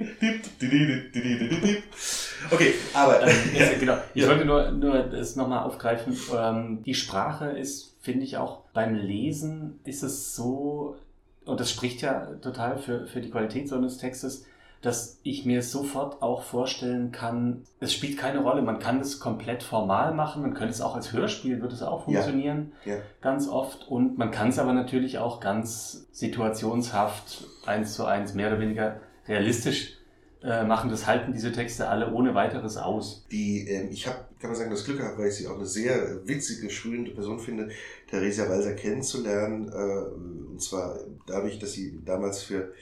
Okay, 2.50 2.74
aber. 2.92 3.22
Ähm, 3.26 3.36
ja, 3.54 3.72
genau. 3.78 3.98
Ich 4.14 4.22
Ja. 4.22 4.28
wollte 4.28 4.44
nur, 4.44 4.70
nur 4.70 4.98
das 5.02 5.36
nochmal 5.36 5.64
aufgreifen. 5.64 6.16
Ähm, 6.36 6.82
die 6.84 6.94
Sprache 6.94 7.46
ist, 7.50 7.94
finde 8.00 8.24
ich 8.24 8.36
auch, 8.36 8.60
beim 8.72 8.94
Lesen 8.94 9.80
ist 9.84 10.02
es 10.02 10.34
so, 10.34 10.96
und 11.44 11.60
das 11.60 11.70
spricht 11.70 12.00
ja 12.02 12.26
total 12.42 12.78
für, 12.78 13.06
für 13.06 13.20
die 13.20 13.30
Qualität 13.30 13.68
so 13.68 13.76
eines 13.76 13.98
Textes, 13.98 14.44
dass 14.84 15.18
ich 15.22 15.46
mir 15.46 15.62
sofort 15.62 16.20
auch 16.22 16.42
vorstellen 16.42 17.10
kann, 17.10 17.62
es 17.80 17.92
spielt 17.92 18.18
keine 18.18 18.40
Rolle. 18.40 18.60
Man 18.62 18.78
kann 18.78 19.00
es 19.00 19.18
komplett 19.18 19.62
formal 19.62 20.12
machen, 20.14 20.42
man 20.42 20.52
könnte 20.54 20.72
es 20.74 20.80
auch 20.80 20.94
als 20.94 21.12
Hörspiel, 21.12 21.62
wird 21.62 21.72
es 21.72 21.82
auch 21.82 22.00
Ja. 22.06 22.20
funktionieren, 22.20 22.72
Ja. 22.84 22.96
ganz 23.22 23.48
oft. 23.48 23.88
Und 23.88 24.18
man 24.18 24.30
kann 24.30 24.48
es 24.50 24.58
aber 24.58 24.72
natürlich 24.72 25.18
auch 25.18 25.40
ganz 25.40 26.06
situationshaft, 26.12 27.44
eins 27.66 27.94
zu 27.94 28.04
eins, 28.04 28.34
mehr 28.34 28.48
oder 28.48 28.60
weniger 28.60 29.00
realistisch 29.26 29.98
äh, 30.42 30.62
machen. 30.64 30.90
Das 30.90 31.06
halten 31.06 31.32
diese 31.32 31.52
Texte 31.52 31.88
alle 31.88 32.12
ohne 32.12 32.34
weiteres 32.34 32.76
aus. 32.76 33.24
Die, 33.32 33.66
ähm, 33.66 33.88
ich 33.90 34.06
habe, 34.06 34.18
kann 34.38 34.50
man 34.50 34.58
sagen, 34.58 34.70
das 34.70 34.84
Glück 34.84 34.98
gehabt, 34.98 35.18
weil 35.18 35.28
ich 35.28 35.36
sie 35.36 35.46
auch 35.48 35.56
eine 35.56 35.64
sehr 35.64 36.26
witzige, 36.26 36.68
sprühende 36.68 37.12
Person 37.12 37.38
finde, 37.40 37.70
Theresia 38.10 38.46
Walser 38.50 38.74
kennenzulernen. 38.74 39.68
Äh, 39.70 40.50
und 40.52 40.60
zwar 40.60 40.98
dadurch, 41.26 41.58
dass 41.58 41.72
sie 41.72 41.98
damals 42.04 42.42
für 42.42 42.72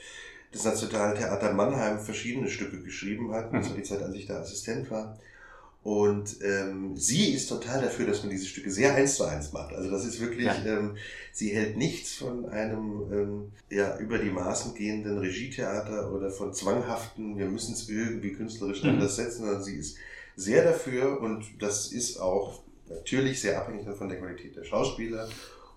das 0.52 0.64
Nationale 0.64 1.14
Theater 1.16 1.52
Mannheim 1.52 1.98
verschiedene 1.98 2.48
Stücke 2.48 2.80
geschrieben 2.82 3.32
hat. 3.32 3.52
Das 3.52 3.66
Mhm. 3.66 3.70
war 3.70 3.76
die 3.76 3.82
Zeit, 3.82 4.02
als 4.02 4.14
ich 4.14 4.26
da 4.26 4.40
Assistent 4.40 4.90
war. 4.90 5.18
Und 5.82 6.36
ähm, 6.44 6.96
sie 6.96 7.32
ist 7.34 7.48
total 7.48 7.82
dafür, 7.82 8.06
dass 8.06 8.22
man 8.22 8.30
diese 8.30 8.46
Stücke 8.46 8.70
sehr 8.70 8.94
eins 8.94 9.16
zu 9.16 9.24
eins 9.24 9.52
macht. 9.52 9.74
Also 9.74 9.90
das 9.90 10.04
ist 10.04 10.20
wirklich, 10.20 10.46
Ja. 10.46 10.54
ähm, 10.64 10.96
sie 11.32 11.48
hält 11.50 11.76
nichts 11.76 12.14
von 12.14 12.48
einem 12.48 13.02
ähm, 13.12 13.52
ja, 13.68 13.98
über 13.98 14.18
die 14.18 14.30
Maßen 14.30 14.74
gehenden 14.74 15.18
Regietheater 15.18 16.12
oder 16.12 16.30
von 16.30 16.54
zwanghaften, 16.54 17.36
wir 17.36 17.46
müssen 17.46 17.72
es 17.74 17.88
irgendwie 17.88 18.32
künstlerisch 18.32 18.84
Mhm. 18.84 18.90
anders 18.90 19.16
setzen, 19.16 19.44
sondern 19.44 19.64
sie 19.64 19.74
ist 19.76 19.96
sehr 20.36 20.62
dafür 20.62 21.20
und 21.20 21.46
das 21.58 21.90
ist 21.90 22.18
auch 22.18 22.60
natürlich 22.88 23.40
sehr 23.40 23.58
abhängig 23.58 23.88
von 23.96 24.08
der 24.08 24.18
Qualität 24.20 24.54
der 24.54 24.64
Schauspieler 24.64 25.28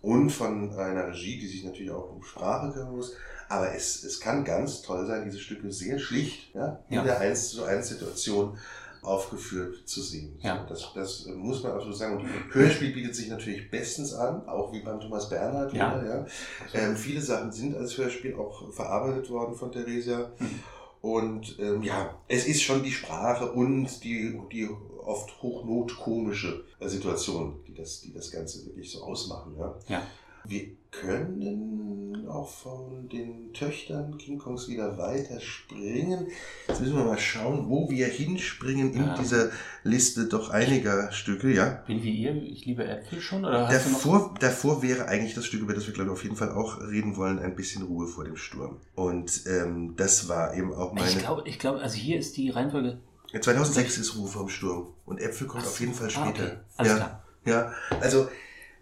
und 0.03 0.29
von 0.29 0.71
einer 0.75 1.07
Regie, 1.07 1.39
die 1.39 1.47
sich 1.47 1.63
natürlich 1.63 1.91
auch 1.91 2.11
um 2.15 2.21
Sprache 2.21 2.71
kümmern 2.73 2.95
muss. 2.95 3.13
Aber 3.49 3.73
es, 3.75 4.03
es 4.03 4.19
kann 4.19 4.43
ganz 4.43 4.81
toll 4.81 5.05
sein, 5.05 5.23
diese 5.25 5.39
Stücke 5.39 5.71
sehr 5.71 5.99
schlicht 5.99 6.53
ja, 6.55 6.79
in 6.89 6.95
Ja. 6.97 7.03
der 7.03 7.19
1 7.19 7.49
zu 7.49 7.63
1 7.63 7.87
Situation 7.87 8.57
aufgeführt 9.01 9.87
zu 9.87 10.01
sehen. 10.01 10.37
Ja. 10.41 10.65
Das, 10.67 10.91
das 10.95 11.25
muss 11.27 11.61
man 11.61 11.73
absolut 11.73 11.95
sagen. 11.95 12.17
Und 12.17 12.27
Hörspiel 12.53 12.91
bietet 12.91 13.15
sich 13.15 13.29
natürlich 13.29 13.69
bestens 13.69 14.13
an, 14.13 14.47
auch 14.47 14.73
wie 14.73 14.79
beim 14.81 14.99
Thomas 14.99 15.29
Bernhard. 15.29 15.73
Ja. 15.73 16.01
wieder, 16.01 16.09
ja. 16.09 16.25
Ähm, 16.73 16.95
viele 16.97 17.21
Sachen 17.21 17.51
sind 17.51 17.75
als 17.75 17.97
Hörspiel 17.97 18.33
auch 18.35 18.71
verarbeitet 18.73 19.29
worden 19.29 19.55
von 19.55 19.71
Theresia. 19.71 20.31
Mhm. 20.39 20.59
Und 21.01 21.59
ähm, 21.59 21.83
ja, 21.83 22.15
es 22.27 22.47
ist 22.47 22.63
schon 22.63 22.81
die 22.81 22.91
Sprache 22.91 23.51
und 23.51 24.03
die, 24.03 24.41
die 24.51 24.67
oft 25.03 25.39
hochnotkomische 25.39 26.63
Situation, 26.81 27.59
die 27.67 27.75
das, 27.75 28.01
die 28.01 28.11
das 28.11 28.31
Ganze 28.31 28.65
wirklich 28.65 28.91
so 28.91 29.03
ausmachen. 29.03 29.55
Ja. 29.59 29.75
Ja. 29.87 30.01
Wir 30.47 30.67
können 30.91 32.27
auch 32.29 32.49
von 32.49 33.07
den 33.09 33.53
Töchtern 33.53 34.17
King 34.17 34.37
Kongs 34.37 34.67
wieder 34.67 34.97
weiter 34.97 35.39
springen. 35.39 36.27
Jetzt 36.67 36.81
müssen 36.81 36.95
wir 36.97 37.03
mal 37.05 37.17
schauen, 37.19 37.69
wo 37.69 37.89
wir 37.89 38.07
hinspringen 38.07 38.93
in 38.93 39.05
Ja. 39.07 39.15
dieser 39.17 39.49
Liste 39.83 40.25
doch 40.27 40.49
einiger 40.49 41.11
Stücke. 41.11 41.53
Ja. 41.53 41.83
Bin 41.87 42.01
wie 42.03 42.11
ihr, 42.11 42.35
ich 42.35 42.65
liebe 42.65 42.85
Äpfel 42.85 43.21
schon? 43.21 43.45
Oder? 43.45 43.67
Davor, 43.67 44.33
davor 44.39 44.81
wäre 44.81 45.07
eigentlich 45.07 45.33
das 45.35 45.45
Stück, 45.45 45.61
über 45.61 45.73
das 45.73 45.85
wir, 45.87 45.93
glaube 45.93 46.09
ich, 46.09 46.13
auf 46.13 46.23
jeden 46.23 46.35
Fall 46.35 46.51
auch 46.51 46.79
reden 46.81 47.15
wollen, 47.15 47.39
ein 47.39 47.55
bisschen 47.55 47.83
Ruhe 47.83 48.07
vor 48.07 48.23
dem 48.23 48.37
Sturm. 48.37 48.77
Und 48.95 49.43
ähm, 49.47 49.93
das 49.97 50.27
war 50.27 50.55
eben 50.55 50.73
auch 50.73 50.93
meine. 50.93 51.09
Ich 51.09 51.17
glaube, 51.19 51.43
ich 51.45 51.59
glaube, 51.59 51.79
also 51.79 51.95
hier 51.95 52.17
ist 52.19 52.37
die 52.37 52.49
Reihenfolge. 52.49 52.97
2006 53.39 53.97
ist 53.97 54.15
Ruhe 54.17 54.27
vor 54.27 54.43
dem 54.43 54.49
Sturm. 54.49 54.87
Und 55.05 55.19
Äpfel 55.19 55.47
kommt 55.47 55.63
Ach 55.65 55.69
auf 55.69 55.79
jeden 55.79 55.93
Fall 55.93 56.07
Ah, 56.07 56.09
später. 56.09 56.43
okay. 56.43 56.57
Alles 56.77 56.91
ja, 56.91 56.97
klar. 56.97 57.23
ja, 57.45 57.73
also, 58.01 58.27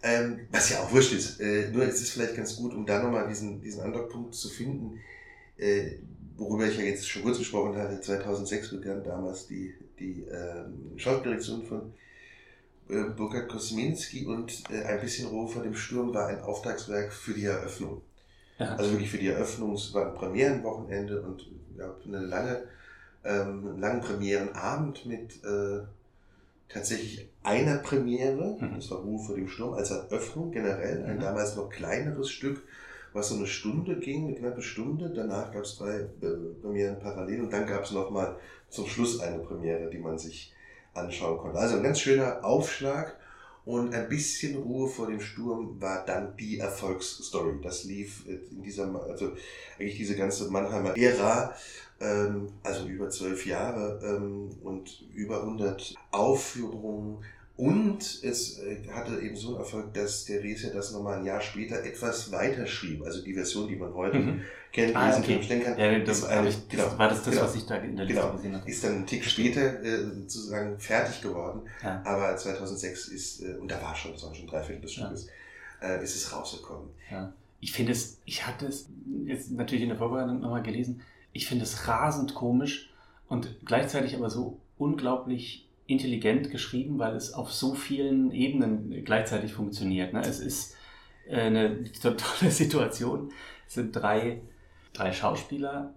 ähm, 0.03 0.48
was 0.51 0.69
ja 0.69 0.79
auch 0.81 0.91
wurscht 0.91 1.13
ist. 1.13 1.39
Äh, 1.39 1.69
nur 1.72 1.83
es 1.83 2.01
ist 2.01 2.12
vielleicht 2.12 2.36
ganz 2.36 2.57
gut, 2.57 2.74
um 2.74 2.86
da 2.86 3.01
nochmal 3.01 3.27
diesen, 3.27 3.62
diesen 3.62 3.81
Andockpunkt 3.81 4.36
zu 4.36 4.50
finden, 4.50 5.00
äh, 5.57 5.93
worüber 6.36 6.67
ich 6.67 6.77
ja 6.77 6.83
jetzt 6.83 7.07
schon 7.07 7.24
kurz 7.24 7.38
gesprochen 7.38 7.77
hatte. 7.77 8.01
2006 8.01 8.72
begann 8.72 9.03
damals 9.03 9.48
die, 9.48 9.74
die 10.00 10.24
ähm, 10.24 10.98
Schauspieldirektion 10.98 11.65
von 11.65 11.93
äh, 12.89 13.03
Burkhard 13.15 13.48
Kosminski 13.48 14.25
und 14.25 14.63
äh, 14.69 14.83
ein 14.83 15.00
bisschen 15.00 15.29
Ruhe 15.29 15.48
vor 15.48 15.63
dem 15.63 15.75
Sturm 15.75 16.13
war 16.13 16.27
ein 16.27 16.41
Auftragswerk 16.41 17.13
für 17.13 17.33
die 17.33 17.45
Eröffnung. 17.45 18.01
Ja. 18.60 18.75
Also 18.75 18.91
wirklich 18.91 19.10
für 19.10 19.17
die 19.17 19.29
Eröffnung, 19.29 19.74
es 19.74 19.93
war 19.93 20.07
ein 20.07 20.13
Premierenwochenende 20.15 21.22
und 21.22 21.50
ja, 21.77 21.95
eine 22.05 22.19
lange, 22.19 22.63
ähm, 23.24 23.67
einen 23.67 23.79
langen 23.79 24.01
Premierenabend 24.01 25.05
mit 25.05 25.43
äh, 25.45 25.79
tatsächlich 26.67 27.29
einer 27.44 27.78
Premiere, 27.78 28.58
Mhm. 28.60 28.76
das 28.76 28.90
war 28.92 29.00
Ruhe 29.00 29.20
vor 29.20 29.36
dem 29.36 29.48
Sturm, 29.48 29.74
als 29.74 29.92
Eröffnung 29.92 30.52
generell, 30.52 31.04
ein 31.06 31.18
Mhm. 31.18 31.22
damals 31.22 31.56
noch 31.56 31.70
kleineres 31.70 32.30
Stück, 32.32 32.64
was 33.14 33.30
so 33.30 33.36
eine 33.36 33.48
Stunde 33.48 33.98
ging, 34.00 34.28
eine 34.28 34.36
knappe 34.36 34.62
Stunde. 34.62 35.12
Danach 35.14 35.52
gab 35.52 35.64
es 35.64 35.78
drei 35.78 36.00
äh, 36.00 36.08
Premieren 36.62 37.00
parallel 37.00 37.42
und 37.44 37.54
dann 37.54 37.68
gab 37.68 37.84
es 37.84 37.92
nochmal 37.92 38.38
zum 38.70 38.88
Schluss 38.88 39.20
eine 39.20 39.40
Premiere, 39.40 39.90
die 39.90 40.00
man 40.00 40.18
sich 40.18 40.54
anschauen 40.96 41.38
konnte. 41.38 41.60
Also 41.60 41.78
ein 41.78 41.84
ganz 41.84 42.00
schöner 42.00 42.44
Aufschlag 42.44 43.18
und 43.65 43.93
ein 43.93 44.10
bisschen 44.10 44.58
Ruhe 44.58 44.89
vor 44.89 45.08
dem 45.08 45.22
Sturm 45.22 45.79
war 45.82 46.05
dann 46.05 46.36
die 46.36 46.60
Erfolgsstory. 46.60 47.60
Das 47.62 47.86
lief 47.86 48.25
in 48.27 48.62
dieser, 48.62 48.93
also 49.10 49.34
eigentlich 49.79 49.98
diese 49.98 50.15
ganze 50.15 50.50
Mannheimer 50.50 50.98
Ära, 50.98 51.55
ähm, 52.01 52.50
also 52.62 52.88
über 52.88 53.10
zwölf 53.10 53.46
Jahre 53.46 54.00
ähm, 54.03 54.50
und 54.63 55.05
über 55.13 55.41
100 55.41 55.96
Aufführungen. 56.12 57.24
Und 57.63 58.01
es 58.24 58.60
äh, 58.60 58.77
hatte 58.91 59.20
eben 59.22 59.36
so 59.36 59.50
einen 59.50 59.58
Erfolg, 59.58 59.93
dass 59.93 60.25
der 60.25 60.43
Rees 60.43 60.63
ja 60.63 60.70
das 60.72 60.91
nochmal 60.91 61.20
ein 61.20 61.25
Jahr 61.25 61.39
später 61.39 61.84
etwas 61.84 62.32
weiter 62.32 62.65
schrieb. 62.67 63.03
Also 63.03 63.24
die 63.24 63.34
Version, 63.34 63.67
die 63.67 63.75
man 63.77 63.93
heute 63.93 64.20
Mhm. 64.20 64.41
kennt, 64.74 64.96
Ah, 64.96 65.08
lesen 65.08 65.24
okay. 65.24 65.60
kann, 65.63 65.77
Ja, 65.79 66.00
das, 66.00 66.24
eine- 66.25 66.50
ich, 66.50 66.55
das 66.55 66.67
genau, 66.70 66.98
war 66.98 67.08
das, 67.10 67.24
das 67.24 67.29
genau. 67.34 67.46
was 67.46 67.55
ich 67.55 67.65
da 67.65 67.75
in 67.75 67.96
der 67.96 68.05
Liste 68.05 68.22
Genau. 68.22 68.34
gesehen 68.36 68.55
habe. 68.55 68.70
ist 68.70 68.84
dann 68.84 68.96
einen 68.96 69.05
Tick 69.08 69.24
später 69.24 69.82
äh, 69.84 70.03
sozusagen 70.03 70.77
fertig 70.79 71.22
geworden. 71.22 71.62
Ja. 71.82 72.01
Aber 72.05 72.36
2006 72.36 73.08
ist, 73.08 73.41
äh, 73.43 73.53
und 73.55 73.72
da 73.72 73.82
war 73.82 73.96
schon, 73.96 74.12
das 74.12 74.24
war 74.24 74.36
schon 74.36 74.48
drei 74.48 74.62
Viertel 74.62 74.82
des 74.82 74.96
Ja. 74.98 75.05
Stückes, 75.05 75.27
äh, 75.82 76.03
ist 76.03 76.15
es 76.15 76.34
rausgekommen. 76.36 76.89
Ich 77.62 77.72
finde 77.72 77.93
es, 77.93 78.17
ich 78.25 78.46
hatte 78.46 78.65
es 78.65 78.89
jetzt 79.25 79.51
natürlich 79.51 79.84
in 79.84 79.89
der 79.89 79.98
Vorbereitung 79.98 80.41
nochmal 80.41 80.63
gelesen, 80.63 81.01
ich 81.32 81.48
finde 81.48 81.63
es 81.63 81.88
rasend 81.88 82.36
komisch 82.36 82.91
und 83.29 83.55
gleichzeitig 83.65 84.15
aber 84.17 84.29
so 84.29 84.60
unglaublich 84.77 85.62
intelligent 85.86 86.50
geschrieben, 86.50 87.00
weil 87.00 87.16
es 87.16 87.34
auf 87.34 87.52
so 87.52 87.74
vielen 87.74 88.32
Ebenen 88.32 89.04
gleichzeitig 89.04 89.54
funktioniert. 89.54 90.13
Ne? 90.13 90.22
Es 90.22 90.40
ist 90.40 90.75
äh, 91.28 91.42
eine 91.42 91.84
tolle 92.02 92.52
Situation. 92.52 93.32
Es 93.68 93.75
sind 93.75 93.92
drei, 93.92 94.42
drei 94.94 95.12
Schauspieler, 95.12 95.94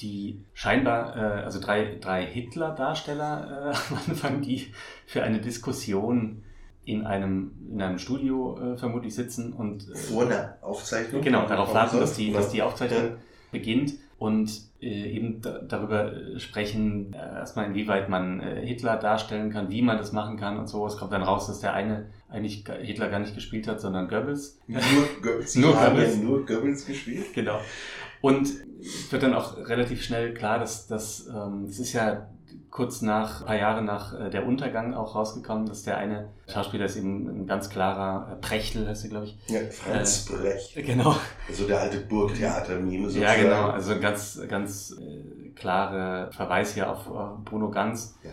die 0.00 0.44
scheinbar, 0.54 1.16
äh, 1.16 1.44
also 1.44 1.60
drei, 1.60 1.96
drei 2.00 2.24
Hitler-Darsteller 2.26 3.72
äh, 3.72 3.76
am 3.94 3.98
Anfang, 4.08 4.42
die 4.42 4.72
für 5.06 5.22
eine 5.22 5.40
Diskussion 5.40 6.44
in 6.84 7.04
einem, 7.06 7.52
in 7.70 7.82
einem 7.82 7.98
Studio 7.98 8.58
äh, 8.58 8.76
vermutlich 8.76 9.14
sitzen 9.14 9.52
und 9.52 9.88
äh, 9.90 9.94
Vor 9.94 10.26
einer 10.26 10.56
Aufzeichnung. 10.62 11.20
Genau, 11.22 11.46
darauf 11.46 11.74
warten, 11.74 12.00
dass 12.00 12.16
die, 12.16 12.32
dass 12.32 12.50
die 12.50 12.62
Aufzeichnung 12.62 13.10
Ja. 13.10 13.16
beginnt 13.52 13.94
und 14.18 14.50
äh, 14.80 15.10
eben 15.12 15.40
da, 15.40 15.60
darüber 15.60 16.12
äh, 16.12 16.40
sprechen, 16.40 17.12
äh, 17.12 17.18
erstmal 17.18 17.66
inwieweit 17.66 18.08
man 18.08 18.40
äh, 18.40 18.66
Hitler 18.66 18.96
darstellen 18.96 19.50
kann, 19.50 19.70
wie 19.70 19.82
man 19.82 19.96
das 19.96 20.12
machen 20.12 20.36
kann 20.36 20.58
und 20.58 20.68
so. 20.68 20.86
Es 20.86 20.96
kommt 20.96 21.12
dann 21.12 21.22
raus, 21.22 21.46
dass 21.46 21.60
der 21.60 21.72
eine 21.72 22.06
eigentlich 22.28 22.64
Hitler 22.82 23.08
gar 23.08 23.20
nicht 23.20 23.34
gespielt 23.34 23.68
hat, 23.68 23.80
sondern 23.80 24.08
Goebbels. 24.08 24.60
Nur 24.66 24.80
Goebbels. 25.22 25.54
Nur 25.56 25.72
Goebbels. 25.72 26.16
ja 26.16 26.22
nur 26.22 26.46
Goebbels 26.46 26.86
gespielt. 26.86 27.32
Genau. 27.34 27.60
Und 28.20 28.48
es 28.80 29.10
wird 29.10 29.22
dann 29.22 29.34
auch 29.34 29.56
relativ 29.56 30.02
schnell 30.02 30.34
klar, 30.34 30.58
dass 30.58 30.88
das, 30.88 31.28
ähm, 31.28 31.66
es 31.68 31.78
ist 31.78 31.92
ja 31.92 32.28
kurz 32.70 33.02
nach, 33.02 33.40
ein 33.40 33.46
paar 33.46 33.56
Jahre 33.56 33.82
nach 33.82 34.18
äh, 34.18 34.30
der 34.30 34.46
Untergang 34.46 34.94
auch 34.94 35.14
rausgekommen, 35.14 35.66
dass 35.66 35.82
der 35.84 35.96
eine 35.98 36.28
Schauspieler 36.48 36.84
ist 36.86 36.96
eben 36.96 37.26
ein 37.42 37.46
ganz 37.46 37.70
klarer 37.70 38.32
äh, 38.32 38.36
Prechtel, 38.36 38.86
heißt 38.86 39.04
er, 39.04 39.10
glaube 39.10 39.26
ich. 39.26 39.38
Ja, 39.48 39.60
Franz 39.70 40.26
Brecht. 40.26 40.74
Genau. 40.76 41.16
Also 41.48 41.66
der 41.66 41.80
alte 41.80 41.98
Burgtheater-Meme 42.00 43.04
Ja, 43.04 43.08
sozusagen. 43.10 43.42
genau. 43.42 43.68
Also 43.70 43.92
ein 43.92 44.00
ganz, 44.00 44.40
ganz 44.48 44.94
äh, 45.00 45.48
klare 45.54 46.30
Verweis 46.32 46.74
hier 46.74 46.90
auf 46.90 47.06
äh, 47.06 47.42
Bruno 47.44 47.70
Ganz 47.70 48.16
Ja. 48.22 48.30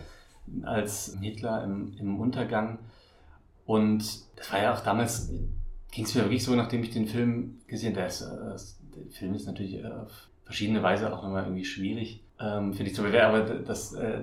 als 0.69 1.17
Hitler 1.21 1.63
im, 1.63 1.95
im 1.99 2.19
Untergang. 2.19 2.79
Und 3.65 4.03
das 4.37 4.51
war 4.51 4.61
ja 4.61 4.73
auch 4.73 4.81
damals, 4.81 5.29
ging 5.91 6.05
es 6.05 6.13
mir 6.13 6.21
wirklich 6.21 6.43
so, 6.43 6.53
nachdem 6.55 6.83
ich 6.83 6.91
den 6.91 7.07
Film 7.07 7.61
gesehen 7.67 7.95
habe, 7.95 8.07
der, 8.07 8.53
äh, 8.53 8.57
der 8.95 9.11
Film 9.11 9.33
ist 9.33 9.47
natürlich 9.47 9.75
äh, 9.75 9.87
auf 9.87 10.11
verschiedene 10.43 10.83
Weise 10.83 11.11
auch 11.11 11.23
nochmal 11.23 11.43
irgendwie 11.43 11.65
schwierig 11.65 12.21
ähm, 12.39 12.73
finde 12.73 12.91
ich 12.91 12.95
zu 12.95 13.03
bewerten, 13.03 13.35
aber 13.35 13.55
das 13.59 13.93
äh, 13.93 14.19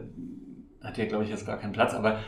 hat 0.82 0.98
ja, 0.98 1.06
glaube 1.06 1.24
ich, 1.24 1.30
jetzt 1.30 1.46
gar 1.46 1.58
keinen 1.58 1.72
Platz. 1.72 1.94
Aber 1.94 2.18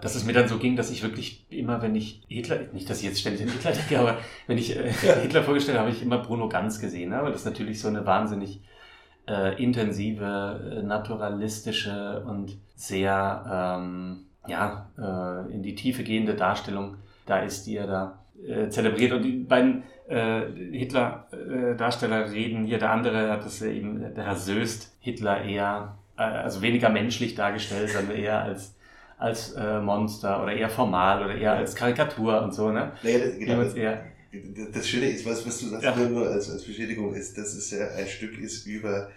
dass 0.00 0.14
es 0.14 0.24
mir 0.24 0.32
dann 0.32 0.48
so 0.48 0.58
ging, 0.58 0.76
dass 0.76 0.90
ich 0.90 1.02
wirklich 1.02 1.46
immer, 1.50 1.80
wenn 1.82 1.94
ich 1.94 2.22
Hitler, 2.28 2.60
nicht, 2.72 2.88
dass 2.90 2.98
ich 2.98 3.04
jetzt 3.04 3.20
ständig 3.20 3.42
an 3.42 3.48
Hitler 3.48 3.72
denke, 3.72 3.98
aber 3.98 4.18
wenn 4.46 4.58
ich 4.58 4.76
äh, 4.76 4.92
Hitler 5.22 5.42
vorgestellt 5.42 5.78
habe, 5.78 5.88
habe 5.88 5.96
ich 5.96 6.02
immer 6.02 6.18
Bruno 6.18 6.48
Ganz 6.48 6.80
gesehen. 6.80 7.10
Ne? 7.10 7.18
Aber 7.18 7.30
das 7.30 7.40
ist 7.40 7.46
natürlich 7.46 7.80
so 7.80 7.88
eine 7.88 8.04
wahnsinnig 8.04 8.60
äh, 9.28 9.62
intensive, 9.62 10.78
äh, 10.78 10.82
naturalistische 10.82 12.24
und 12.26 12.56
sehr 12.74 13.78
ähm, 13.78 14.26
ja, 14.46 14.90
äh, 14.98 15.52
in 15.52 15.62
die 15.62 15.74
Tiefe 15.74 16.02
gehende 16.02 16.34
Darstellung 16.34 16.96
da 17.26 17.38
ist, 17.38 17.66
die 17.66 17.76
er 17.76 17.86
da 17.86 18.18
äh, 18.46 18.68
zelebriert. 18.68 19.12
Und 19.12 19.22
die 19.22 19.32
beiden 19.32 19.84
Hitler-Darsteller 20.12 22.30
reden 22.30 22.66
hier, 22.66 22.78
der 22.78 22.90
andere 22.90 23.30
hat 23.30 23.46
es 23.46 23.62
eben, 23.62 24.14
der 24.14 24.26
Herr 24.26 24.36
Söst, 24.36 24.94
Hitler 25.00 25.42
eher, 25.42 25.96
äh, 26.18 26.22
also 26.22 26.60
weniger 26.62 26.90
menschlich 26.90 27.34
dargestellt, 27.34 27.90
sondern 27.90 28.16
eher 28.16 28.42
als 28.42 28.74
als 29.16 29.52
äh, 29.52 29.80
Monster 29.80 30.42
oder 30.42 30.52
eher 30.52 30.68
formal 30.68 31.24
oder 31.24 31.36
eher 31.36 31.52
als 31.52 31.74
Karikatur 31.74 32.42
und 32.42 32.52
so, 32.52 32.70
ne? 32.70 32.92
Naja, 33.02 33.18
das, 33.18 33.38
genau, 33.38 33.62
das, 33.62 33.74
das 34.72 34.88
Schöne 34.88 35.10
ist, 35.10 35.24
was, 35.24 35.46
was 35.46 35.60
du 35.60 35.66
sagst, 35.66 35.84
ja. 35.84 35.96
nur 35.96 36.28
als, 36.28 36.50
als 36.50 36.64
Bestätigung 36.64 37.14
ist, 37.14 37.38
dass 37.38 37.54
es 37.54 37.70
ja 37.70 37.86
ein 37.96 38.06
Stück 38.06 38.38
ist 38.38 38.66
über, 38.66 39.10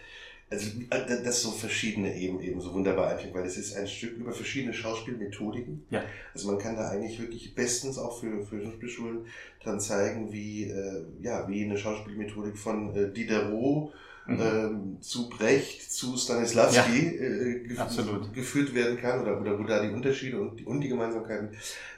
also 0.50 0.70
äh, 0.90 1.24
das 1.24 1.42
so 1.42 1.52
verschiedene 1.52 2.16
eben 2.16 2.40
eben 2.40 2.62
so 2.62 2.74
wunderbar 2.74 3.10
einfach, 3.10 3.34
weil 3.34 3.46
es 3.46 3.58
ist 3.58 3.76
ein 3.76 3.88
Stück 3.88 4.18
über 4.18 4.32
verschiedene 4.32 4.74
Schauspielmethodiken. 4.74 5.86
Ja. 5.90 6.04
Also 6.34 6.48
man 6.48 6.58
kann 6.58 6.76
da 6.76 6.90
eigentlich 6.90 7.20
wirklich 7.20 7.54
bestens 7.54 7.98
auch 7.98 8.20
für, 8.20 8.46
für 8.46 8.64
Schauspielschulen 8.64 9.26
dann 9.64 9.80
zeigen, 9.80 10.32
wie, 10.32 10.64
äh, 10.64 11.04
ja, 11.22 11.48
wie 11.50 11.66
eine 11.66 11.78
Schauspielmethodik 11.78 12.58
von 12.58 12.96
äh, 12.96 13.12
Diderot 13.12 13.92
mhm. 14.28 14.40
ähm, 14.42 14.98
zu 15.02 15.30
Brecht, 15.30 15.92
zu 15.92 16.16
Stanislavski 16.16 17.18
ja, 17.18 17.24
äh, 17.24 17.60
gef 17.68 18.34
geführt 18.34 18.74
werden 18.74 18.98
kann 18.98 19.22
oder, 19.22 19.42
oder 19.42 19.60
wo 19.60 19.64
da 19.64 19.82
die 19.84 19.94
Unterschiede 19.94 20.40
und 20.40 20.60
die, 20.60 20.64
und 20.64 20.80
die 20.80 20.88
Gemeinsamkeiten 20.90 21.50